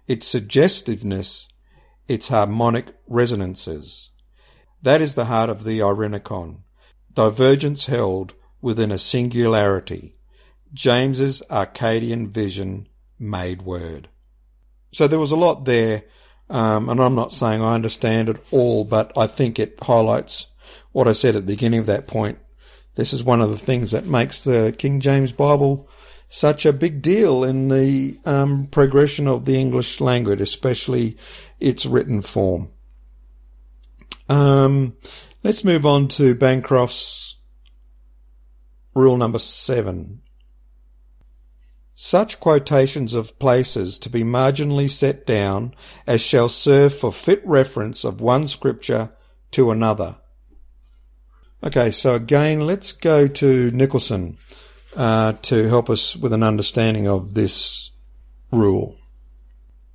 its 0.09 0.27
suggestiveness, 0.27 1.47
its 2.09 2.29
harmonic 2.29 2.95
resonances. 3.07 4.11
That 4.83 5.01
is 5.01 5.14
the 5.14 5.27
heart 5.27 5.51
of 5.51 5.64
the 5.64 5.81
Eirenikon. 5.81 6.61
Divergence 7.12 7.87
held 7.87 8.35
within 8.61 8.90
a 8.90 8.99
singularity. 8.99 10.16
James's 10.73 11.42
Arcadian 11.51 12.29
vision 12.29 12.88
made 13.19 13.62
word. 13.62 14.09
So 14.92 15.07
there 15.07 15.19
was 15.19 15.33
a 15.33 15.37
lot 15.37 15.64
there, 15.64 16.05
um, 16.49 16.88
and 16.88 17.01
I'm 17.01 17.14
not 17.14 17.33
saying 17.33 17.61
I 17.61 17.75
understand 17.75 18.29
it 18.29 18.42
all, 18.51 18.85
but 18.85 19.12
I 19.16 19.27
think 19.27 19.59
it 19.59 19.79
highlights 19.83 20.47
what 20.92 21.09
I 21.09 21.12
said 21.12 21.37
at 21.37 21.47
the 21.47 21.53
beginning 21.53 21.81
of 21.81 21.87
that 21.87 22.07
point. 22.07 22.38
This 22.95 23.12
is 23.12 23.23
one 23.23 23.42
of 23.42 23.51
the 23.51 23.59
things 23.59 23.90
that 23.90 24.07
makes 24.07 24.45
the 24.45 24.75
King 24.77 25.01
James 25.01 25.33
Bible 25.33 25.88
such 26.29 26.67
a 26.67 26.73
big 26.73 27.03
deal 27.03 27.45
in 27.45 27.69
the 27.69 28.19
um, 28.25 28.67
progression 28.67 29.29
of 29.29 29.45
the 29.45 29.59
English 29.59 30.01
language, 30.01 30.41
especially 30.41 31.17
its 31.61 31.87
written 31.87 32.23
form. 32.23 32.69
Um, 34.29 34.97
let's 35.45 35.65
move 35.65 35.87
on 35.87 36.09
to 36.09 36.35
Bancroft's 36.35 37.37
rule 38.95 39.17
number 39.17 39.39
seven. 39.39 40.23
Such 41.95 42.41
quotations 42.41 43.15
of 43.15 43.39
places 43.39 43.99
to 44.01 44.11
be 44.11 44.23
marginally 44.23 44.91
set 44.91 45.27
down 45.27 45.75
as 46.07 46.21
shall 46.21 46.49
serve 46.49 46.95
for 46.95 47.12
fit 47.12 47.41
reference 47.47 48.05
of 48.05 48.21
one 48.21 48.47
scripture 48.49 49.12
to 49.53 49.71
another. 49.71 50.17
Okay, 51.65 51.91
so 51.91 52.15
again, 52.15 52.67
let's 52.67 52.93
go 52.93 53.27
to 53.27 53.71
Nicolson 53.71 54.37
uh, 54.96 55.35
to 55.42 55.68
help 55.68 55.88
us 55.90 56.16
with 56.16 56.32
an 56.32 56.42
understanding 56.42 57.06
of 57.06 57.35
this 57.35 57.90
rule. 58.50 58.96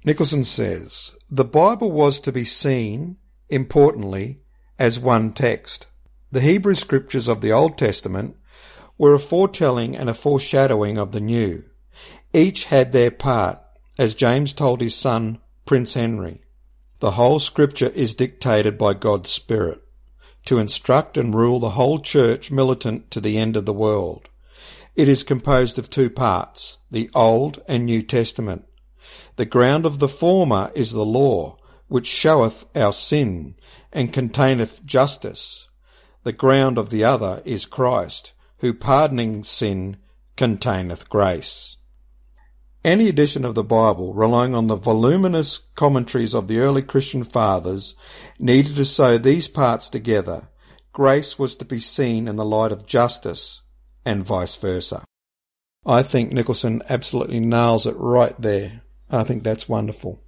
Nicolson 0.05 0.45
says, 0.45 1.15
the 1.29 1.45
Bible 1.45 1.91
was 1.91 2.19
to 2.21 2.31
be 2.31 2.45
seen, 2.45 3.17
importantly, 3.49 4.39
as 4.77 4.99
one 4.99 5.33
text. 5.33 5.87
The 6.31 6.41
Hebrew 6.41 6.75
scriptures 6.75 7.27
of 7.27 7.41
the 7.41 7.51
Old 7.51 7.77
Testament 7.77 8.35
were 8.97 9.13
a 9.13 9.19
foretelling 9.19 9.95
and 9.95 10.09
a 10.09 10.13
foreshadowing 10.13 10.97
of 10.97 11.11
the 11.11 11.19
New. 11.19 11.63
Each 12.33 12.65
had 12.65 12.91
their 12.91 13.11
part, 13.11 13.59
as 13.97 14.15
James 14.15 14.53
told 14.53 14.81
his 14.81 14.95
son, 14.95 15.39
Prince 15.65 15.95
Henry. 15.95 16.41
The 16.99 17.11
whole 17.11 17.39
scripture 17.39 17.89
is 17.89 18.15
dictated 18.15 18.77
by 18.77 18.93
God's 18.93 19.29
Spirit. 19.29 19.81
to 20.45 20.59
instruct 20.59 21.17
and 21.17 21.35
rule 21.35 21.59
the 21.59 21.71
whole 21.71 21.99
church 21.99 22.51
militant 22.51 23.11
to 23.11 23.21
the 23.21 23.37
end 23.37 23.55
of 23.55 23.65
the 23.65 23.73
world. 23.73 24.29
It 24.95 25.07
is 25.07 25.23
composed 25.23 25.79
of 25.79 25.89
two 25.89 26.09
parts, 26.09 26.77
the 26.89 27.09
Old 27.15 27.61
and 27.67 27.85
New 27.85 28.01
Testament. 28.01 28.65
The 29.37 29.45
ground 29.45 29.85
of 29.85 29.99
the 29.99 30.09
former 30.09 30.69
is 30.75 30.91
the 30.91 31.05
law, 31.05 31.57
which 31.87 32.07
showeth 32.07 32.65
our 32.75 32.91
sin, 32.91 33.55
and 33.93 34.11
containeth 34.11 34.85
justice. 34.85 35.69
The 36.23 36.33
ground 36.33 36.77
of 36.77 36.89
the 36.89 37.03
other 37.05 37.41
is 37.45 37.65
Christ, 37.65 38.33
who 38.59 38.73
pardoning 38.73 39.43
sin 39.43 39.97
containeth 40.35 41.09
grace. 41.09 41.77
Any 42.83 43.07
edition 43.07 43.45
of 43.45 43.55
the 43.55 43.63
Bible 43.63 44.13
relying 44.13 44.55
on 44.55 44.67
the 44.67 44.75
voluminous 44.75 45.59
commentaries 45.75 46.33
of 46.33 46.47
the 46.47 46.59
early 46.59 46.81
Christian 46.81 47.23
fathers 47.23 47.95
needed 48.39 48.75
to 48.75 48.85
sew 48.85 49.17
these 49.17 49.47
parts 49.47 49.87
together. 49.87 50.49
Grace 50.91 51.39
was 51.39 51.55
to 51.55 51.65
be 51.65 51.79
seen 51.79 52.27
in 52.27 52.35
the 52.35 52.45
light 52.45 52.71
of 52.71 52.87
justice, 52.87 53.61
and 54.05 54.25
vice 54.25 54.55
versa. 54.55 55.03
I 55.85 56.03
think 56.03 56.31
Nicolson 56.31 56.81
absolutely 56.89 57.39
nails 57.39 57.87
it 57.87 57.95
right 57.97 58.39
there. 58.39 58.81
I 59.09 59.23
think 59.23 59.43
that's 59.43 59.67
wonderful. 59.67 60.23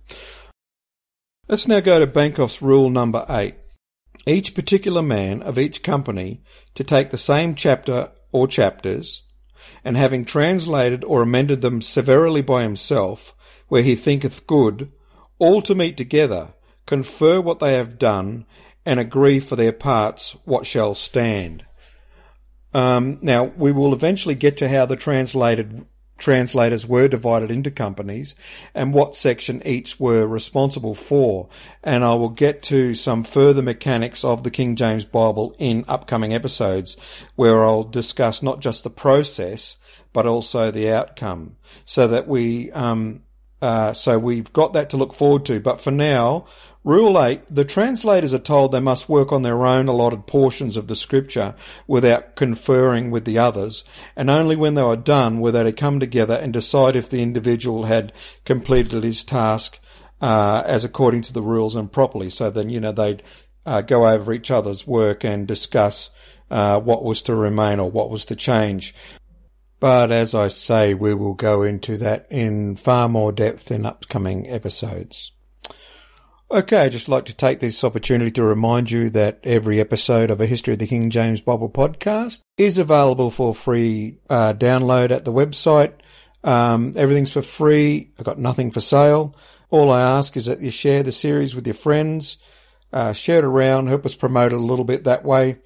Let's 1.48 1.68
now 1.68 1.80
go 1.80 2.00
to 2.00 2.08
Bancroft's 2.08 2.62
rule 2.62 2.90
number 2.90 3.26
eight. 3.30 3.56
Each 4.26 4.56
particular 4.56 5.02
man 5.02 5.42
of 5.42 5.60
each 5.60 5.84
company 5.84 6.42
to 6.76 6.84
take 6.84 7.12
the 7.12 7.18
same 7.18 7.56
chapter 7.56 8.12
or 8.32 8.48
chapters 8.48 9.24
and 9.84 9.98
having 9.98 10.26
translated 10.26 11.04
or 11.04 11.22
amended 11.22 11.62
them 11.62 11.82
severally 11.82 12.42
by 12.42 12.64
himself, 12.64 13.36
where 13.68 13.84
he 13.84 13.96
thinketh 13.96 14.48
good, 14.48 14.92
all 15.40 15.62
to 15.62 15.76
meet 15.76 15.98
together, 15.98 16.54
confer 16.86 17.40
what 17.42 17.60
they 17.60 17.74
have 17.74 18.00
done, 18.00 18.46
and 18.86 19.00
agree 19.00 19.40
for 19.40 19.56
their 19.56 19.72
parts 19.72 20.36
what 20.46 20.66
shall 20.66 20.96
stand. 20.96 21.66
Um, 22.74 23.20
now, 23.22 23.46
we 23.46 23.72
will 23.72 23.94
eventually 23.94 24.36
get 24.36 24.58
to 24.58 24.70
how 24.70 24.86
the 24.86 24.96
translated 24.96 25.86
translators 26.18 26.88
were 26.88 27.08
divided 27.08 27.52
into 27.52 27.72
companies 27.72 28.36
and 28.74 28.94
what 28.94 29.16
section 29.16 29.62
each 29.66 30.00
were 30.00 30.26
responsible 30.26 30.96
for. 30.96 31.50
And 31.84 32.04
I 32.04 32.14
will 32.16 32.30
get 32.30 32.62
to 32.64 32.94
some 32.94 33.24
further 33.24 33.62
mechanics 33.62 34.24
of 34.24 34.44
the 34.44 34.52
King 34.52 34.76
James 34.76 35.06
Bible 35.06 35.56
in 35.60 35.86
upcoming 35.88 36.34
episodes 36.34 36.98
where 37.36 37.64
I'll 37.66 37.84
discuss 37.84 38.42
not 38.42 38.62
just 38.62 38.84
the 38.84 38.90
process, 38.90 39.76
but 40.14 40.26
also 40.26 40.72
the 40.72 40.92
outcome 40.92 41.58
so 41.86 42.08
that 42.08 42.28
we, 42.28 42.72
um, 42.72 43.24
uh, 43.64 43.94
so 43.94 44.20
we've 44.20 44.52
got 44.52 44.74
that 44.74 44.90
to 44.90 44.98
look 44.98 45.14
forward 45.14 45.46
to. 45.46 45.62
But 45.62 45.80
for 45.80 45.90
now, 45.90 46.48
Rule 46.84 47.18
8, 47.18 47.44
the 47.50 47.64
translators 47.64 48.34
are 48.34 48.40
told 48.40 48.74
they 48.74 48.82
must 48.82 49.08
work 49.08 49.32
on 49.32 49.42
their 49.42 49.66
own 49.66 49.88
allotted 49.88 50.28
portions 50.28 50.76
of 50.76 50.88
the 50.88 50.98
scripture 50.98 51.56
without 51.88 52.36
conferring 52.36 53.10
with 53.10 53.24
the 53.24 53.38
others, 53.38 53.86
and 54.18 54.30
only 54.30 54.58
when 54.58 54.74
they 54.74 54.84
were 54.84 54.98
done 54.98 55.40
were 55.40 55.52
they 55.54 55.64
to 55.64 55.72
come 55.72 56.02
together 56.02 56.34
and 56.34 56.52
decide 56.52 56.98
if 56.98 57.08
the 57.08 57.22
individual 57.22 57.86
had 57.86 58.12
completed 58.44 59.02
his 59.02 59.24
task 59.24 59.80
uh, 60.20 60.62
as 60.66 60.84
according 60.84 61.22
to 61.22 61.32
the 61.32 61.42
rules 61.42 61.78
and 61.78 61.90
properly. 61.90 62.30
So 62.30 62.50
then, 62.50 62.70
you 62.70 62.82
know, 62.82 62.92
they'd 62.92 63.24
uh, 63.66 63.80
go 63.80 64.06
over 64.10 64.34
each 64.34 64.52
other's 64.52 64.86
work 64.86 65.24
and 65.24 65.48
discuss 65.48 66.10
uh, 66.52 66.82
what 66.82 67.06
was 67.06 67.22
to 67.24 67.36
remain 67.36 67.80
or 67.80 67.90
what 67.90 68.10
was 68.10 68.26
to 68.26 68.36
change. 68.36 68.94
But 69.84 70.14
as 70.14 70.34
I 70.34 70.48
say, 70.48 70.94
we 70.94 71.14
will 71.14 71.34
go 71.34 71.64
into 71.64 71.98
that 71.98 72.28
in 72.30 72.78
far 72.78 73.10
more 73.10 73.34
depth 73.34 73.70
in 73.70 73.86
upcoming 73.86 74.50
episodes. 74.50 75.34
Okay, 76.50 76.78
I'd 76.78 76.94
just 76.94 77.10
like 77.10 77.26
to 77.26 77.36
take 77.36 77.60
this 77.60 77.84
opportunity 77.84 78.32
to 78.32 78.46
remind 78.46 78.90
you 78.90 79.10
that 79.10 79.42
every 79.44 79.82
episode 79.82 80.30
of 80.30 80.40
A 80.40 80.46
History 80.46 80.72
of 80.72 80.80
the 80.80 80.88
King 80.88 81.10
James 81.10 81.42
Bible 81.42 81.70
podcast 81.70 82.40
is 82.56 82.78
available 82.78 83.30
for 83.30 83.54
free 83.54 84.20
uh, 84.30 84.54
download 84.54 85.12
at 85.12 85.26
the 85.26 85.34
website. 85.34 85.96
Um, 86.46 86.94
everything's 86.96 87.34
for 87.34 87.42
free. 87.42 88.14
I've 88.18 88.24
got 88.24 88.40
nothing 88.40 88.72
for 88.72 88.80
sale. 88.80 89.36
All 89.70 89.92
I 89.92 90.00
ask 90.00 90.38
is 90.38 90.46
that 90.46 90.62
you 90.62 90.72
share 90.72 91.04
the 91.04 91.12
series 91.12 91.56
with 91.56 91.68
your 91.68 91.74
friends, 91.74 92.38
uh, 92.94 93.12
share 93.12 93.40
it 93.40 93.44
around, 93.44 93.88
help 93.88 94.06
us 94.06 94.16
promote 94.16 94.54
it 94.54 94.56
a 94.56 94.60
little 94.60 94.86
bit 94.86 95.04
that 95.04 95.26
way. 95.26 95.58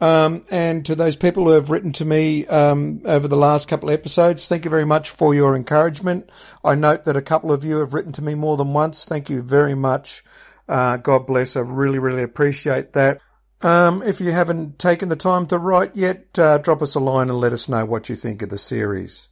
Um, 0.00 0.44
and 0.50 0.86
to 0.86 0.94
those 0.94 1.16
people 1.16 1.44
who 1.44 1.50
have 1.50 1.70
written 1.70 1.92
to 1.94 2.04
me 2.04 2.46
um, 2.46 3.02
over 3.04 3.26
the 3.26 3.36
last 3.36 3.68
couple 3.68 3.88
of 3.88 3.94
episodes, 3.94 4.46
thank 4.46 4.64
you 4.64 4.70
very 4.70 4.84
much 4.84 5.10
for 5.10 5.34
your 5.34 5.56
encouragement. 5.56 6.30
I 6.64 6.76
note 6.76 7.04
that 7.04 7.16
a 7.16 7.22
couple 7.22 7.50
of 7.50 7.64
you 7.64 7.78
have 7.78 7.94
written 7.94 8.12
to 8.12 8.22
me 8.22 8.34
more 8.34 8.56
than 8.56 8.72
once. 8.72 9.06
Thank 9.06 9.28
you 9.28 9.42
very 9.42 9.74
much. 9.74 10.22
Uh, 10.68 10.98
God 10.98 11.26
bless. 11.26 11.56
I 11.56 11.60
really, 11.60 11.98
really 11.98 12.22
appreciate 12.22 12.92
that. 12.92 13.20
Um, 13.60 14.02
if 14.04 14.20
you 14.20 14.30
haven't 14.30 14.78
taken 14.78 15.08
the 15.08 15.16
time 15.16 15.46
to 15.46 15.58
write 15.58 15.96
yet, 15.96 16.38
uh, 16.38 16.58
drop 16.58 16.80
us 16.80 16.94
a 16.94 17.00
line 17.00 17.28
and 17.28 17.40
let 17.40 17.52
us 17.52 17.68
know 17.68 17.84
what 17.84 18.08
you 18.08 18.14
think 18.14 18.42
of 18.42 18.50
the 18.50 18.58
series. 18.58 19.28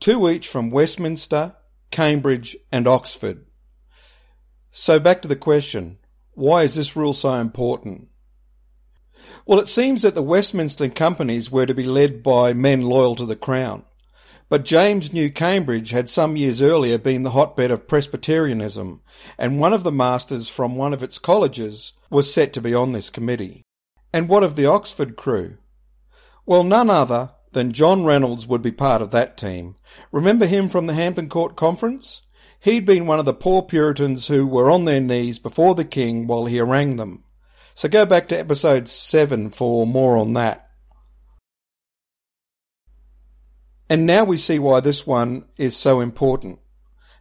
two 0.00 0.28
each 0.28 0.48
from 0.48 0.72
Westminster, 0.72 1.54
Cambridge, 1.92 2.56
and 2.72 2.88
Oxford. 2.88 3.46
So 4.72 4.98
back 4.98 5.22
to 5.22 5.28
the 5.28 5.36
question, 5.36 5.97
why 6.38 6.62
is 6.62 6.74
this 6.74 6.96
rule 6.96 7.12
so 7.12 7.34
important? 7.34 8.08
Well, 9.44 9.58
it 9.58 9.68
seems 9.68 10.02
that 10.02 10.14
the 10.14 10.22
Westminster 10.22 10.88
companies 10.88 11.50
were 11.50 11.66
to 11.66 11.74
be 11.74 11.84
led 11.84 12.22
by 12.22 12.52
men 12.52 12.82
loyal 12.82 13.16
to 13.16 13.26
the 13.26 13.36
crown. 13.36 13.84
But 14.48 14.64
James 14.64 15.12
knew 15.12 15.30
Cambridge 15.30 15.90
had 15.90 16.08
some 16.08 16.36
years 16.36 16.62
earlier 16.62 16.96
been 16.96 17.22
the 17.22 17.32
hotbed 17.32 17.70
of 17.70 17.88
Presbyterianism, 17.88 19.02
and 19.36 19.58
one 19.60 19.72
of 19.72 19.82
the 19.82 19.92
masters 19.92 20.48
from 20.48 20.76
one 20.76 20.94
of 20.94 21.02
its 21.02 21.18
colleges 21.18 21.92
was 22.08 22.32
set 22.32 22.52
to 22.54 22.60
be 22.60 22.72
on 22.72 22.92
this 22.92 23.10
committee. 23.10 23.64
And 24.12 24.28
what 24.28 24.42
of 24.42 24.56
the 24.56 24.66
Oxford 24.66 25.16
crew? 25.16 25.58
Well, 26.46 26.64
none 26.64 26.88
other 26.88 27.32
than 27.52 27.72
John 27.72 28.04
Reynolds 28.04 28.46
would 28.46 28.62
be 28.62 28.72
part 28.72 29.02
of 29.02 29.10
that 29.10 29.36
team. 29.36 29.74
Remember 30.12 30.46
him 30.46 30.68
from 30.68 30.86
the 30.86 30.94
Hampton 30.94 31.28
Court 31.28 31.56
Conference? 31.56 32.22
He'd 32.60 32.84
been 32.84 33.06
one 33.06 33.18
of 33.18 33.24
the 33.24 33.34
poor 33.34 33.62
Puritans 33.62 34.26
who 34.26 34.46
were 34.46 34.70
on 34.70 34.84
their 34.84 35.00
knees 35.00 35.38
before 35.38 35.74
the 35.74 35.84
king 35.84 36.26
while 36.26 36.46
he 36.46 36.56
harangued 36.56 36.98
them. 36.98 37.24
So 37.74 37.88
go 37.88 38.04
back 38.04 38.28
to 38.28 38.38
episode 38.38 38.88
7 38.88 39.50
for 39.50 39.86
more 39.86 40.16
on 40.16 40.32
that. 40.32 40.68
And 43.88 44.04
now 44.04 44.24
we 44.24 44.36
see 44.36 44.58
why 44.58 44.80
this 44.80 45.06
one 45.06 45.44
is 45.56 45.76
so 45.76 46.00
important. 46.00 46.58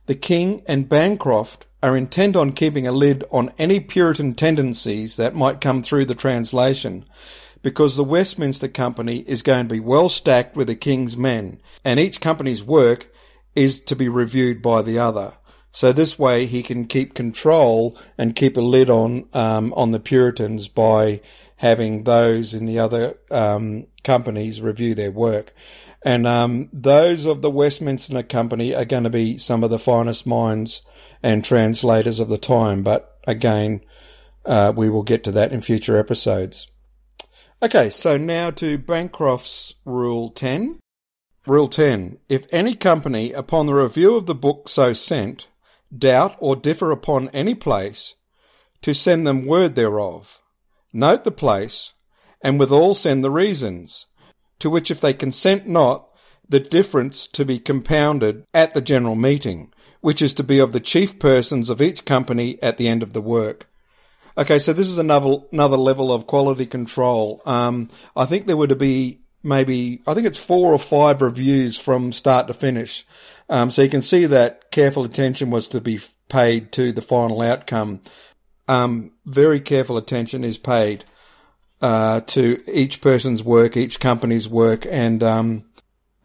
The 0.07 0.15
king 0.15 0.63
and 0.67 0.89
Bancroft 0.89 1.65
are 1.83 1.95
intent 1.95 2.35
on 2.35 2.53
keeping 2.53 2.87
a 2.87 2.91
lid 2.91 3.23
on 3.31 3.53
any 3.59 3.79
Puritan 3.79 4.33
tendencies 4.33 5.17
that 5.17 5.35
might 5.35 5.61
come 5.61 5.81
through 5.81 6.05
the 6.05 6.15
translation, 6.15 7.05
because 7.61 7.95
the 7.95 8.03
Westminster 8.03 8.67
Company 8.67 9.17
is 9.27 9.43
going 9.43 9.67
to 9.67 9.73
be 9.73 9.79
well 9.79 10.09
stacked 10.09 10.55
with 10.55 10.67
the 10.67 10.75
King's 10.75 11.15
men, 11.15 11.61
and 11.85 11.99
each 11.99 12.19
company's 12.19 12.63
work 12.63 13.13
is 13.57 13.79
to 13.81 13.95
be 13.95 14.07
reviewed 14.07 14.61
by 14.61 14.83
the 14.83 14.99
other. 14.99 15.33
So 15.71 15.91
this 15.91 16.17
way 16.17 16.45
he 16.45 16.63
can 16.63 16.85
keep 16.85 17.15
control 17.15 17.97
and 18.17 18.35
keep 18.35 18.55
a 18.55 18.61
lid 18.61 18.89
on 18.89 19.27
um, 19.33 19.73
on 19.73 19.91
the 19.91 19.99
Puritans 19.99 20.67
by 20.67 21.21
having 21.57 22.03
those 22.03 22.53
in 22.53 22.65
the 22.65 22.77
other 22.79 23.17
um, 23.31 23.87
companies 24.03 24.61
review 24.61 24.93
their 24.93 25.11
work. 25.11 25.53
And 26.03 26.27
um, 26.27 26.69
those 26.71 27.25
of 27.25 27.41
the 27.41 27.49
Westminster 27.49 28.21
Company 28.21 28.75
are 28.75 28.85
going 28.85 29.03
to 29.03 29.09
be 29.09 29.39
some 29.39 29.63
of 29.63 29.71
the 29.71 29.79
finest 29.79 30.27
minds 30.27 30.83
and 31.23 31.43
translators 31.43 32.19
of 32.19 32.29
the 32.29 32.37
time. 32.37 32.83
But 32.83 33.17
again, 33.25 33.81
uh, 34.45 34.71
we 34.75 34.89
will 34.89 35.03
get 35.03 35.23
to 35.23 35.31
that 35.33 35.51
in 35.51 35.61
future 35.61 35.97
episodes. 35.97 36.67
Okay, 37.61 37.89
so 37.89 38.17
now 38.17 38.51
to 38.51 38.77
Bancroft's 38.77 39.73
Rule 39.83 40.29
10. 40.29 40.79
Rule 41.47 41.69
10. 41.69 42.17
If 42.27 42.45
any 42.51 42.75
company, 42.75 43.31
upon 43.31 43.67
the 43.67 43.73
review 43.73 44.17
of 44.17 44.25
the 44.25 44.35
book 44.35 44.67
so 44.67 44.91
sent, 44.91 45.47
doubt 45.97 46.35
or 46.39 46.57
differ 46.57 46.91
upon 46.91 47.29
any 47.29 47.55
place, 47.55 48.15
to 48.81 48.93
send 48.93 49.25
them 49.25 49.45
word 49.45 49.75
thereof. 49.75 50.41
Note 50.91 51.23
the 51.23 51.31
place, 51.31 51.93
and 52.41 52.59
withal 52.59 52.93
send 52.93 53.23
the 53.23 53.31
reasons, 53.31 54.07
to 54.59 54.69
which 54.69 54.91
if 54.91 54.99
they 54.99 55.13
consent 55.13 55.65
not, 55.65 56.09
the 56.49 56.59
difference 56.59 57.27
to 57.27 57.45
be 57.45 57.59
compounded 57.59 58.45
at 58.53 58.73
the 58.73 58.81
general 58.81 59.15
meeting, 59.15 59.71
which 60.01 60.21
is 60.21 60.33
to 60.33 60.43
be 60.43 60.59
of 60.59 60.73
the 60.73 60.81
chief 60.81 61.17
persons 61.17 61.69
of 61.69 61.81
each 61.81 62.03
company 62.03 62.61
at 62.61 62.77
the 62.77 62.89
end 62.89 63.01
of 63.01 63.13
the 63.13 63.21
work. 63.21 63.69
Okay, 64.37 64.59
so 64.59 64.73
this 64.73 64.89
is 64.89 64.97
another 64.97 65.37
another 65.53 65.77
level 65.77 66.11
of 66.11 66.27
quality 66.27 66.65
control. 66.65 67.41
Um, 67.45 67.89
I 68.17 68.25
think 68.25 68.47
there 68.47 68.57
were 68.57 68.67
to 68.67 68.75
be 68.75 69.21
maybe 69.43 70.01
I 70.07 70.13
think 70.13 70.27
it's 70.27 70.43
four 70.43 70.73
or 70.73 70.79
five 70.79 71.21
reviews 71.21 71.77
from 71.77 72.11
start 72.11 72.47
to 72.47 72.53
finish. 72.53 73.05
Um, 73.49 73.71
so 73.71 73.81
you 73.81 73.89
can 73.89 74.01
see 74.01 74.25
that 74.25 74.71
careful 74.71 75.03
attention 75.03 75.49
was 75.51 75.67
to 75.69 75.81
be 75.81 75.99
paid 76.29 76.71
to 76.73 76.91
the 76.91 77.01
final 77.01 77.41
outcome. 77.41 78.01
Um, 78.67 79.11
very 79.25 79.61
careful 79.61 79.97
attention 79.97 80.43
is 80.43 80.57
paid 80.57 81.05
uh, 81.81 82.21
to 82.21 82.63
each 82.67 83.01
person's 83.01 83.43
work, 83.43 83.77
each 83.77 83.99
company's 83.99 84.49
work, 84.49 84.85
and 84.89 85.23
um, 85.23 85.65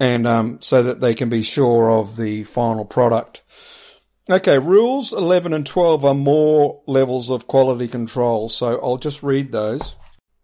and 0.01 0.27
um, 0.27 0.61
so 0.61 0.83
that 0.83 1.01
they 1.01 1.15
can 1.15 1.29
be 1.29 1.43
sure 1.43 1.91
of 1.91 2.17
the 2.17 2.45
final 2.45 2.85
product. 2.85 3.43
Okay, 4.31 4.59
rules 4.59 5.13
11 5.13 5.53
and 5.53 5.67
12 5.67 6.05
are 6.05 6.15
more 6.15 6.81
levels 6.87 7.29
of 7.29 7.49
quality 7.49 7.89
control, 7.89 8.49
so 8.49 8.81
I'll 8.83 8.97
just 8.97 9.23
read 9.23 9.53
those. 9.53 9.97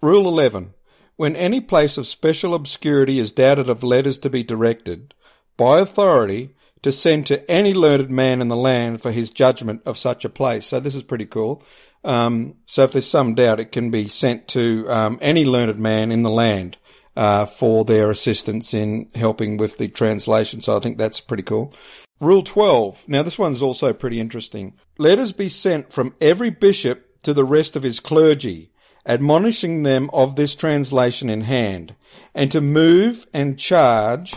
Rule 0.02 0.28
11. 0.28 0.74
When 1.18 1.34
any 1.34 1.60
place 1.60 1.98
of 1.98 2.06
special 2.06 2.54
obscurity 2.54 3.18
is 3.18 3.32
doubted 3.32 3.68
of 3.68 3.82
letters 3.82 4.18
to 4.20 4.30
be 4.30 4.44
directed, 4.44 5.14
by 5.56 5.80
authority, 5.80 6.54
to 6.82 6.92
send 6.92 7.26
to 7.26 7.50
any 7.50 7.74
learned 7.74 8.08
man 8.08 8.40
in 8.40 8.46
the 8.46 8.54
land 8.54 9.02
for 9.02 9.10
his 9.10 9.32
judgment 9.32 9.82
of 9.84 9.98
such 9.98 10.24
a 10.24 10.28
place. 10.28 10.64
So 10.66 10.78
this 10.78 10.94
is 10.94 11.02
pretty 11.02 11.26
cool. 11.26 11.64
Um, 12.04 12.54
so 12.66 12.84
if 12.84 12.92
there's 12.92 13.10
some 13.10 13.34
doubt, 13.34 13.58
it 13.58 13.72
can 13.72 13.90
be 13.90 14.06
sent 14.06 14.46
to 14.48 14.88
um, 14.88 15.18
any 15.20 15.44
learned 15.44 15.80
man 15.80 16.12
in 16.12 16.22
the 16.22 16.30
land 16.30 16.76
uh, 17.16 17.46
for 17.46 17.84
their 17.84 18.10
assistance 18.12 18.72
in 18.72 19.10
helping 19.16 19.56
with 19.56 19.76
the 19.76 19.88
translation. 19.88 20.60
So 20.60 20.76
I 20.76 20.80
think 20.80 20.98
that's 20.98 21.20
pretty 21.20 21.42
cool. 21.42 21.74
Rule 22.20 22.44
12. 22.44 23.08
Now 23.08 23.24
this 23.24 23.40
one's 23.40 23.60
also 23.60 23.92
pretty 23.92 24.20
interesting. 24.20 24.74
Letters 24.98 25.32
be 25.32 25.48
sent 25.48 25.92
from 25.92 26.14
every 26.20 26.50
bishop 26.50 27.20
to 27.22 27.34
the 27.34 27.44
rest 27.44 27.74
of 27.74 27.82
his 27.82 27.98
clergy, 27.98 28.70
admonishing 29.08 29.82
them 29.82 30.10
of 30.12 30.36
this 30.36 30.54
translation 30.54 31.30
in 31.30 31.40
hand, 31.40 31.96
and 32.34 32.52
to 32.52 32.60
move 32.60 33.26
and 33.32 33.58
charge 33.58 34.36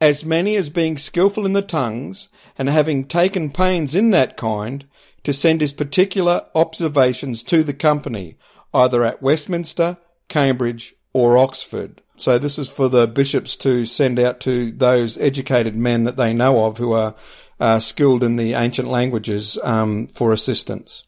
as 0.00 0.24
many 0.24 0.56
as 0.56 0.68
being 0.68 0.96
skilful 0.96 1.46
in 1.46 1.52
the 1.52 1.62
tongues, 1.62 2.28
and 2.58 2.68
having 2.68 3.04
taken 3.04 3.50
pains 3.50 3.94
in 3.94 4.10
that 4.10 4.36
kind, 4.36 4.86
to 5.22 5.32
send 5.32 5.60
his 5.60 5.72
particular 5.72 6.46
observations 6.54 7.42
to 7.44 7.62
the 7.62 7.74
company, 7.74 8.36
either 8.72 9.04
at 9.04 9.22
Westminster, 9.22 9.96
Cambridge, 10.28 10.94
or 11.12 11.38
Oxford. 11.38 12.02
So 12.16 12.38
this 12.38 12.58
is 12.58 12.68
for 12.68 12.88
the 12.88 13.06
bishops 13.06 13.56
to 13.56 13.86
send 13.86 14.18
out 14.18 14.40
to 14.40 14.70
those 14.72 15.18
educated 15.18 15.74
men 15.76 16.04
that 16.04 16.16
they 16.16 16.32
know 16.32 16.66
of 16.66 16.78
who 16.78 16.92
are 16.92 17.14
uh, 17.58 17.78
skilled 17.78 18.22
in 18.22 18.36
the 18.36 18.52
ancient 18.54 18.88
languages 18.88 19.58
um, 19.62 20.08
for 20.08 20.32
assistance. 20.32 21.04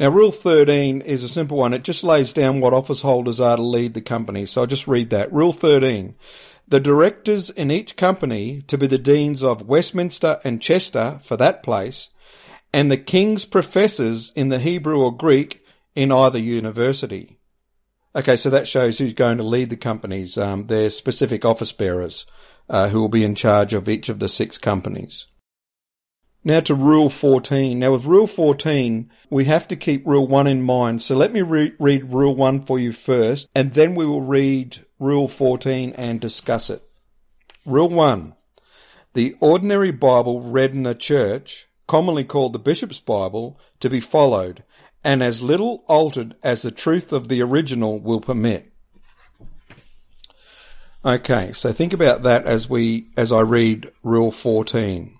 Now, 0.00 0.08
Rule 0.08 0.32
13 0.32 1.02
is 1.02 1.22
a 1.22 1.28
simple 1.28 1.58
one. 1.58 1.74
It 1.74 1.84
just 1.84 2.02
lays 2.02 2.32
down 2.32 2.60
what 2.60 2.72
office 2.72 3.02
holders 3.02 3.38
are 3.38 3.56
to 3.56 3.62
lead 3.62 3.92
the 3.92 4.00
company. 4.00 4.46
So 4.46 4.62
I'll 4.62 4.66
just 4.66 4.88
read 4.88 5.10
that. 5.10 5.30
Rule 5.30 5.52
13. 5.52 6.14
The 6.66 6.80
directors 6.80 7.50
in 7.50 7.70
each 7.70 7.96
company 7.96 8.62
to 8.62 8.78
be 8.78 8.86
the 8.86 8.96
deans 8.96 9.42
of 9.42 9.68
Westminster 9.68 10.40
and 10.42 10.62
Chester 10.62 11.20
for 11.22 11.36
that 11.36 11.62
place, 11.62 12.08
and 12.72 12.90
the 12.90 12.96
king's 12.96 13.44
professors 13.44 14.32
in 14.34 14.48
the 14.48 14.58
Hebrew 14.58 15.02
or 15.02 15.14
Greek 15.14 15.66
in 15.94 16.10
either 16.10 16.38
university. 16.38 17.38
Okay, 18.16 18.36
so 18.36 18.48
that 18.48 18.66
shows 18.66 18.96
who's 18.96 19.12
going 19.12 19.36
to 19.36 19.42
lead 19.42 19.68
the 19.68 19.76
companies, 19.76 20.38
um, 20.38 20.64
their 20.68 20.88
specific 20.88 21.44
office 21.44 21.72
bearers, 21.72 22.24
uh, 22.70 22.88
who 22.88 23.02
will 23.02 23.10
be 23.10 23.22
in 23.22 23.34
charge 23.34 23.74
of 23.74 23.86
each 23.86 24.08
of 24.08 24.18
the 24.18 24.30
six 24.30 24.56
companies. 24.56 25.26
Now 26.42 26.60
to 26.60 26.74
Rule 26.74 27.10
14. 27.10 27.78
Now 27.78 27.92
with 27.92 28.04
Rule 28.04 28.26
14, 28.26 29.10
we 29.28 29.44
have 29.44 29.68
to 29.68 29.76
keep 29.76 30.06
Rule 30.06 30.26
1 30.26 30.46
in 30.46 30.62
mind. 30.62 31.02
So 31.02 31.14
let 31.14 31.32
me 31.32 31.42
re- 31.42 31.74
read 31.78 32.12
Rule 32.12 32.34
1 32.34 32.62
for 32.62 32.78
you 32.78 32.92
first, 32.92 33.48
and 33.54 33.74
then 33.74 33.94
we 33.94 34.06
will 34.06 34.22
read 34.22 34.84
Rule 34.98 35.28
14 35.28 35.92
and 35.92 36.20
discuss 36.20 36.70
it. 36.70 36.82
Rule 37.66 37.90
1. 37.90 38.34
The 39.12 39.36
ordinary 39.40 39.90
Bible 39.90 40.40
read 40.40 40.74
in 40.74 40.86
a 40.86 40.94
church 40.94 41.66
commonly 41.90 42.22
called 42.22 42.52
the 42.52 42.58
Bishop's 42.60 43.00
Bible, 43.00 43.58
to 43.80 43.90
be 43.90 43.98
followed, 43.98 44.62
and 45.02 45.24
as 45.24 45.42
little 45.42 45.82
altered 45.88 46.36
as 46.40 46.62
the 46.62 46.70
truth 46.70 47.12
of 47.12 47.26
the 47.26 47.42
original 47.42 47.98
will 47.98 48.20
permit. 48.20 48.72
Okay, 51.04 51.50
so 51.50 51.72
think 51.72 51.92
about 51.92 52.22
that 52.22 52.46
as 52.46 52.70
we 52.70 53.08
as 53.16 53.32
I 53.32 53.40
read 53.40 53.90
Rule 54.04 54.30
14. 54.30 55.18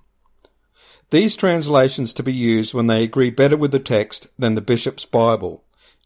These 1.11 1.35
translations 1.35 2.14
to 2.14 2.23
be 2.23 2.33
used 2.33 2.73
when 2.73 2.87
they 2.87 3.03
agree 3.03 3.31
better 3.31 3.57
with 3.57 3.73
the 3.73 3.81
text 3.81 4.29
than 4.38 4.55
the 4.55 4.61
Bishop's 4.61 5.05
Bible. 5.05 5.64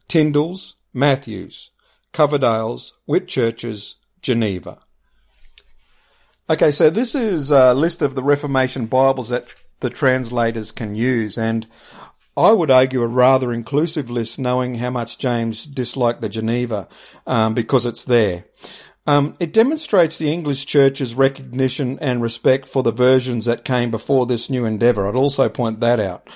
Tyndale's, 0.09 0.77
Matthews, 0.95 1.71
Coverdale's, 2.13 2.95
Whitchurch's, 3.07 3.97
Geneva. 4.23 4.79
Okay, 6.49 6.71
so 6.71 6.89
this 6.89 7.15
is 7.15 7.51
a 7.51 7.75
list 7.75 8.01
of 8.01 8.15
the 8.15 8.23
Reformation 8.23 8.87
Bibles 8.87 9.29
that 9.29 9.55
the 9.81 9.91
translators 9.91 10.73
can 10.73 10.95
use. 10.95 11.37
And 11.37 11.67
I 12.37 12.53
would 12.53 12.71
argue 12.71 13.03
a 13.03 13.07
rather 13.07 13.53
inclusive 13.53 14.11
list, 14.11 14.39
knowing 14.39 14.77
how 14.77 14.91
much 14.91 15.19
James 15.19 15.67
disliked 15.67 16.23
the 16.23 16.29
Geneva, 16.31 16.89
um, 17.27 17.53
because 17.53 17.85
it's 17.85 18.05
there. 18.07 18.45
Um, 19.07 19.37
it 19.39 19.53
demonstrates 19.53 20.17
the 20.17 20.33
English 20.33 20.65
Church's 20.67 21.15
recognition 21.15 21.99
and 22.01 22.23
respect 22.23 22.67
for 22.67 22.83
the 22.83 22.93
versions 22.93 23.45
that 23.45 23.65
came 23.65 23.91
before 23.91 24.27
this 24.27 24.49
new 24.49 24.65
endeavour. 24.65 25.07
I'd 25.07 25.15
also 25.15 25.49
point 25.49 25.81
that 25.81 26.01
out. 26.01 26.29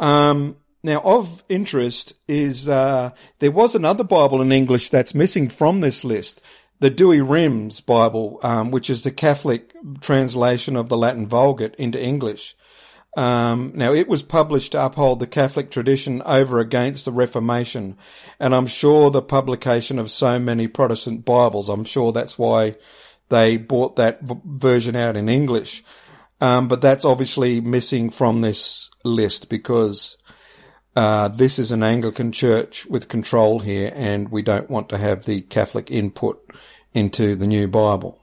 Um, 0.00 0.56
now, 0.82 1.00
of 1.00 1.42
interest 1.48 2.14
is 2.28 2.68
uh, 2.68 3.10
there 3.38 3.50
was 3.50 3.74
another 3.74 4.04
Bible 4.04 4.40
in 4.40 4.52
English 4.52 4.90
that's 4.90 5.14
missing 5.14 5.48
from 5.48 5.80
this 5.80 6.04
list, 6.04 6.40
the 6.78 6.90
Douay-Rheims 6.90 7.80
Bible, 7.80 8.38
um, 8.42 8.70
which 8.70 8.90
is 8.90 9.02
the 9.02 9.10
Catholic 9.10 9.72
translation 10.00 10.76
of 10.76 10.88
the 10.88 10.96
Latin 10.96 11.26
Vulgate 11.26 11.74
into 11.76 12.02
English. 12.02 12.54
Um, 13.16 13.72
now, 13.74 13.94
it 13.94 14.08
was 14.08 14.22
published 14.22 14.72
to 14.72 14.84
uphold 14.84 15.20
the 15.20 15.26
Catholic 15.26 15.70
tradition 15.70 16.20
over 16.26 16.60
against 16.60 17.06
the 17.06 17.12
Reformation, 17.12 17.96
and 18.38 18.54
I'm 18.54 18.66
sure 18.66 19.10
the 19.10 19.22
publication 19.22 19.98
of 19.98 20.10
so 20.10 20.38
many 20.38 20.68
Protestant 20.68 21.24
Bibles, 21.24 21.70
I'm 21.70 21.84
sure 21.84 22.12
that's 22.12 22.38
why 22.38 22.76
they 23.30 23.56
bought 23.56 23.96
that 23.96 24.20
v- 24.20 24.36
version 24.44 24.94
out 24.94 25.16
in 25.16 25.30
English. 25.30 25.82
Um, 26.42 26.68
but 26.68 26.82
that's 26.82 27.06
obviously 27.06 27.62
missing 27.62 28.10
from 28.10 28.42
this 28.42 28.90
list 29.02 29.48
because 29.48 30.18
uh, 30.94 31.28
this 31.28 31.58
is 31.58 31.72
an 31.72 31.82
Anglican 31.82 32.32
church 32.32 32.84
with 32.84 33.08
control 33.08 33.60
here, 33.60 33.92
and 33.94 34.28
we 34.30 34.42
don't 34.42 34.70
want 34.70 34.90
to 34.90 34.98
have 34.98 35.24
the 35.24 35.40
Catholic 35.40 35.90
input 35.90 36.38
into 36.92 37.34
the 37.34 37.46
new 37.46 37.66
Bible. 37.66 38.20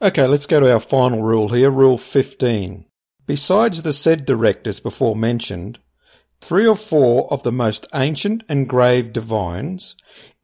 Okay, 0.00 0.26
let's 0.26 0.46
go 0.46 0.60
to 0.60 0.72
our 0.72 0.80
final 0.80 1.22
rule 1.22 1.48
here, 1.48 1.70
Rule 1.70 1.98
15. 1.98 2.84
Besides 3.26 3.82
the 3.82 3.92
said 3.92 4.26
directors 4.26 4.80
before 4.80 5.14
mentioned, 5.14 5.78
three 6.40 6.66
or 6.66 6.76
four 6.76 7.32
of 7.32 7.44
the 7.44 7.52
most 7.52 7.86
ancient 7.94 8.42
and 8.48 8.68
grave 8.68 9.12
divines, 9.12 9.94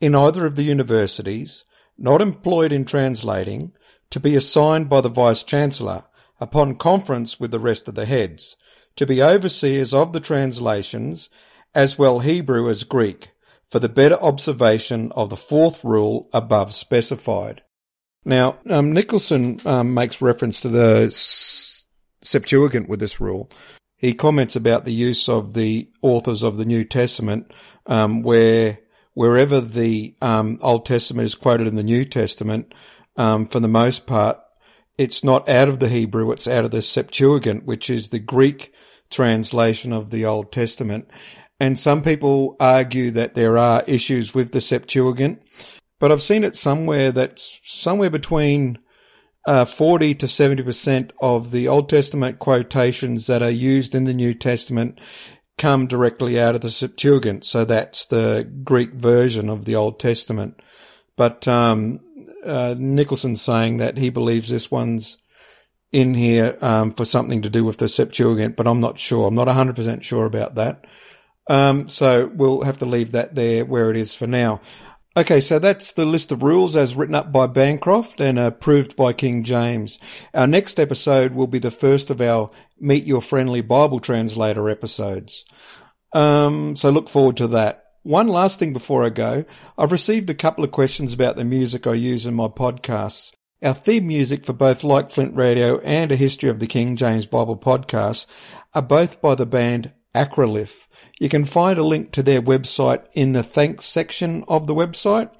in 0.00 0.14
either 0.14 0.46
of 0.46 0.54
the 0.54 0.62
universities, 0.62 1.64
not 1.98 2.22
employed 2.22 2.72
in 2.72 2.84
translating, 2.84 3.72
to 4.10 4.20
be 4.20 4.36
assigned 4.36 4.88
by 4.88 5.00
the 5.00 5.08
Vice 5.08 5.42
Chancellor, 5.42 6.04
upon 6.40 6.76
conference 6.76 7.40
with 7.40 7.50
the 7.50 7.58
rest 7.58 7.88
of 7.88 7.96
the 7.96 8.06
heads, 8.06 8.56
to 8.94 9.06
be 9.06 9.22
overseers 9.22 9.92
of 9.92 10.12
the 10.12 10.20
translations, 10.20 11.28
as 11.74 11.98
well 11.98 12.20
Hebrew 12.20 12.70
as 12.70 12.84
Greek, 12.84 13.32
for 13.68 13.80
the 13.80 13.88
better 13.88 14.16
observation 14.22 15.12
of 15.12 15.30
the 15.30 15.36
fourth 15.36 15.84
rule 15.84 16.28
above 16.32 16.72
specified. 16.72 17.62
Now, 18.24 18.58
um, 18.68 18.94
Nicolson 18.94 19.64
um, 19.66 19.94
makes 19.94 20.22
reference 20.22 20.60
to 20.60 20.68
the 20.68 21.10
Septuagint 22.22 22.88
with 22.88 23.00
this 23.00 23.20
rule. 23.20 23.50
He 23.96 24.14
comments 24.14 24.54
about 24.54 24.84
the 24.84 24.92
use 24.92 25.28
of 25.28 25.54
the 25.54 25.90
authors 26.02 26.42
of 26.42 26.56
the 26.56 26.64
New 26.64 26.84
Testament, 26.84 27.52
um, 27.86 28.22
where 28.22 28.78
wherever 29.14 29.60
the 29.60 30.14
um, 30.22 30.58
Old 30.62 30.86
Testament 30.86 31.26
is 31.26 31.34
quoted 31.34 31.66
in 31.66 31.74
the 31.74 31.82
New 31.82 32.04
Testament, 32.04 32.72
um, 33.16 33.46
for 33.46 33.58
the 33.58 33.66
most 33.66 34.06
part, 34.06 34.38
it's 34.96 35.24
not 35.24 35.48
out 35.48 35.68
of 35.68 35.80
the 35.80 35.88
Hebrew, 35.88 36.30
it's 36.30 36.46
out 36.46 36.64
of 36.64 36.70
the 36.70 36.82
Septuagint, 36.82 37.64
which 37.64 37.90
is 37.90 38.08
the 38.08 38.20
Greek 38.20 38.72
translation 39.10 39.92
of 39.92 40.10
the 40.10 40.24
Old 40.26 40.52
Testament. 40.52 41.10
And 41.60 41.76
some 41.76 42.02
people 42.02 42.56
argue 42.60 43.10
that 43.12 43.34
there 43.34 43.58
are 43.58 43.82
issues 43.88 44.34
with 44.34 44.52
the 44.52 44.60
Septuagint, 44.60 45.42
but 45.98 46.12
I've 46.12 46.22
seen 46.22 46.44
it 46.44 46.54
somewhere 46.54 47.10
that's 47.10 47.60
somewhere 47.64 48.10
between 48.10 48.78
uh, 49.46 49.64
40 49.64 50.14
to 50.16 50.26
70% 50.26 51.12
of 51.20 51.50
the 51.50 51.68
Old 51.68 51.88
Testament 51.88 52.38
quotations 52.38 53.26
that 53.26 53.42
are 53.42 53.50
used 53.50 53.94
in 53.94 54.04
the 54.04 54.14
New 54.14 54.34
Testament 54.34 55.00
come 55.56 55.86
directly 55.86 56.40
out 56.40 56.54
of 56.54 56.60
the 56.60 56.70
Septuagint. 56.70 57.44
So 57.44 57.64
that's 57.64 58.06
the 58.06 58.50
Greek 58.64 58.92
version 58.92 59.48
of 59.48 59.64
the 59.64 59.76
Old 59.76 59.98
Testament. 59.98 60.60
But 61.16 61.48
um, 61.48 62.00
uh, 62.44 62.74
Nicolson's 62.78 63.42
saying 63.42 63.78
that 63.78 63.98
he 63.98 64.10
believes 64.10 64.48
this 64.48 64.70
one's 64.70 65.18
in 65.90 66.14
here 66.14 66.56
um, 66.60 66.92
for 66.92 67.04
something 67.04 67.42
to 67.42 67.50
do 67.50 67.64
with 67.64 67.78
the 67.78 67.88
Septuagint, 67.88 68.56
but 68.56 68.66
I'm 68.66 68.80
not 68.80 68.98
sure. 68.98 69.26
I'm 69.26 69.34
not 69.34 69.48
100% 69.48 70.02
sure 70.02 70.26
about 70.26 70.56
that. 70.56 70.84
Um, 71.48 71.88
so 71.88 72.30
we'll 72.32 72.62
have 72.62 72.78
to 72.78 72.86
leave 72.86 73.12
that 73.12 73.34
there 73.34 73.64
where 73.64 73.90
it 73.90 73.96
is 73.96 74.14
for 74.14 74.26
now. 74.26 74.60
Okay, 75.18 75.40
so 75.40 75.58
that's 75.58 75.94
the 75.94 76.04
list 76.04 76.30
of 76.30 76.44
rules 76.44 76.76
as 76.76 76.94
written 76.94 77.16
up 77.16 77.32
by 77.32 77.48
Bancroft 77.48 78.20
and 78.20 78.38
approved 78.38 78.94
by 78.94 79.12
King 79.12 79.42
James. 79.42 79.98
Our 80.32 80.46
next 80.46 80.78
episode 80.78 81.32
will 81.32 81.48
be 81.48 81.58
the 81.58 81.72
first 81.72 82.10
of 82.10 82.20
our 82.20 82.52
Meet 82.78 83.04
Your 83.04 83.20
Friendly 83.20 83.60
Bible 83.60 83.98
Translator 83.98 84.70
episodes. 84.70 85.44
Um, 86.12 86.76
so 86.76 86.90
look 86.90 87.08
forward 87.08 87.38
to 87.38 87.48
that. 87.48 87.82
One 88.04 88.28
last 88.28 88.60
thing 88.60 88.72
before 88.72 89.04
I 89.04 89.08
go. 89.08 89.44
I've 89.76 89.90
received 89.90 90.30
a 90.30 90.34
couple 90.34 90.62
of 90.62 90.70
questions 90.70 91.12
about 91.12 91.34
the 91.34 91.44
music 91.44 91.88
I 91.88 91.94
use 91.94 92.24
in 92.24 92.34
my 92.34 92.46
podcasts. 92.46 93.32
Our 93.60 93.74
theme 93.74 94.06
music 94.06 94.44
for 94.44 94.52
both 94.52 94.84
Like 94.84 95.10
Flint 95.10 95.34
Radio 95.34 95.80
and 95.80 96.12
A 96.12 96.16
History 96.16 96.48
of 96.48 96.60
the 96.60 96.68
King 96.68 96.94
James 96.94 97.26
Bible 97.26 97.56
podcast 97.56 98.26
are 98.72 98.82
both 98.82 99.20
by 99.20 99.34
the 99.34 99.46
band 99.46 99.92
Acrolith. 100.14 100.86
You 101.20 101.28
can 101.28 101.44
find 101.44 101.78
a 101.78 101.82
link 101.82 102.12
to 102.12 102.22
their 102.22 102.42
website 102.42 103.04
in 103.12 103.32
the 103.32 103.42
thanks 103.42 103.84
section 103.84 104.44
of 104.48 104.66
the 104.66 104.74
website. 104.74 105.30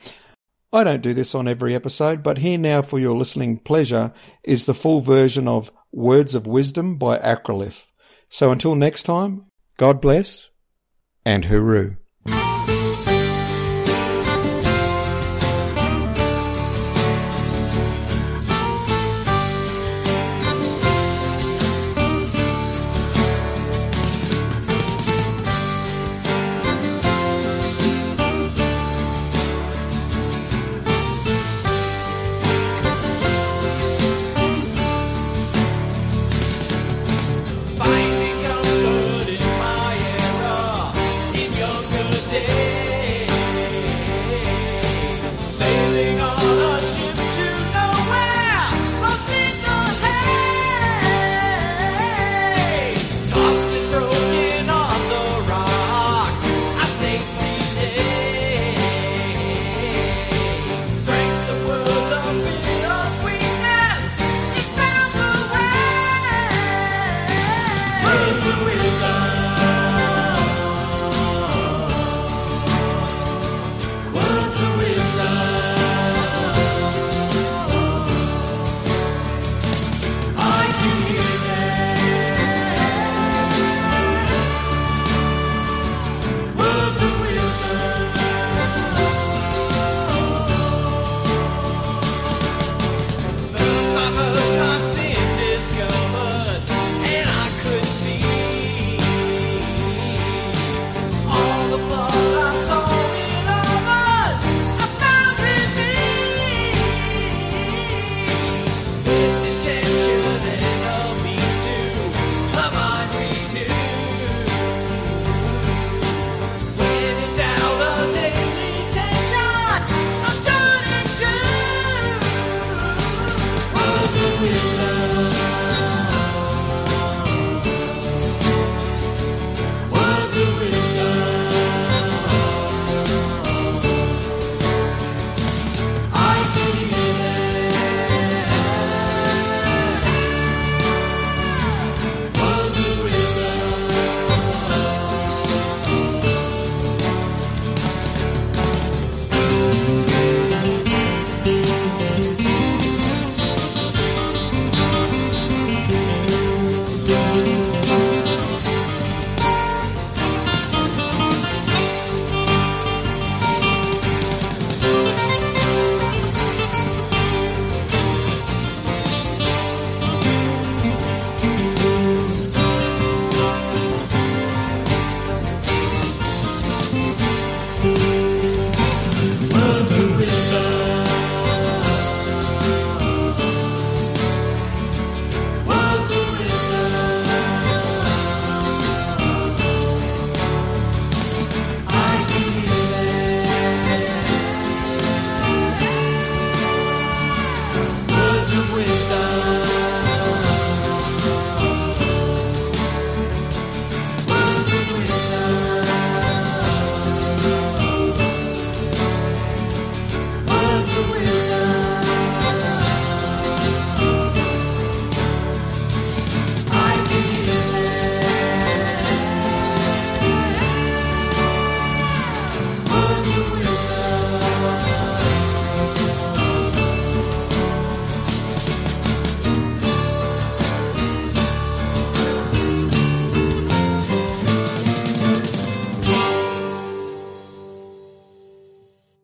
I 0.73 0.85
don't 0.85 1.03
do 1.03 1.15
this 1.15 1.35
on 1.35 1.49
every 1.49 1.75
episode, 1.75 2.23
but 2.23 2.39
here 2.39 2.59
now 2.59 2.83
for 2.83 2.99
your 2.99 3.17
listening 3.17 3.59
pleasure 3.59 4.13
is 4.45 4.67
the 4.67 4.75
full 4.75 5.01
version 5.01 5.49
of 5.49 5.73
Words 5.93 6.35
of 6.35 6.47
Wisdom 6.47 6.97
by 6.97 7.19
Acrolith. 7.19 7.87
So 8.29 8.53
until 8.53 8.75
next 8.75 9.05
time, 9.05 9.47
God 9.79 10.01
bless 10.01 10.51
and 11.25 11.45
hooroo. 11.45 11.97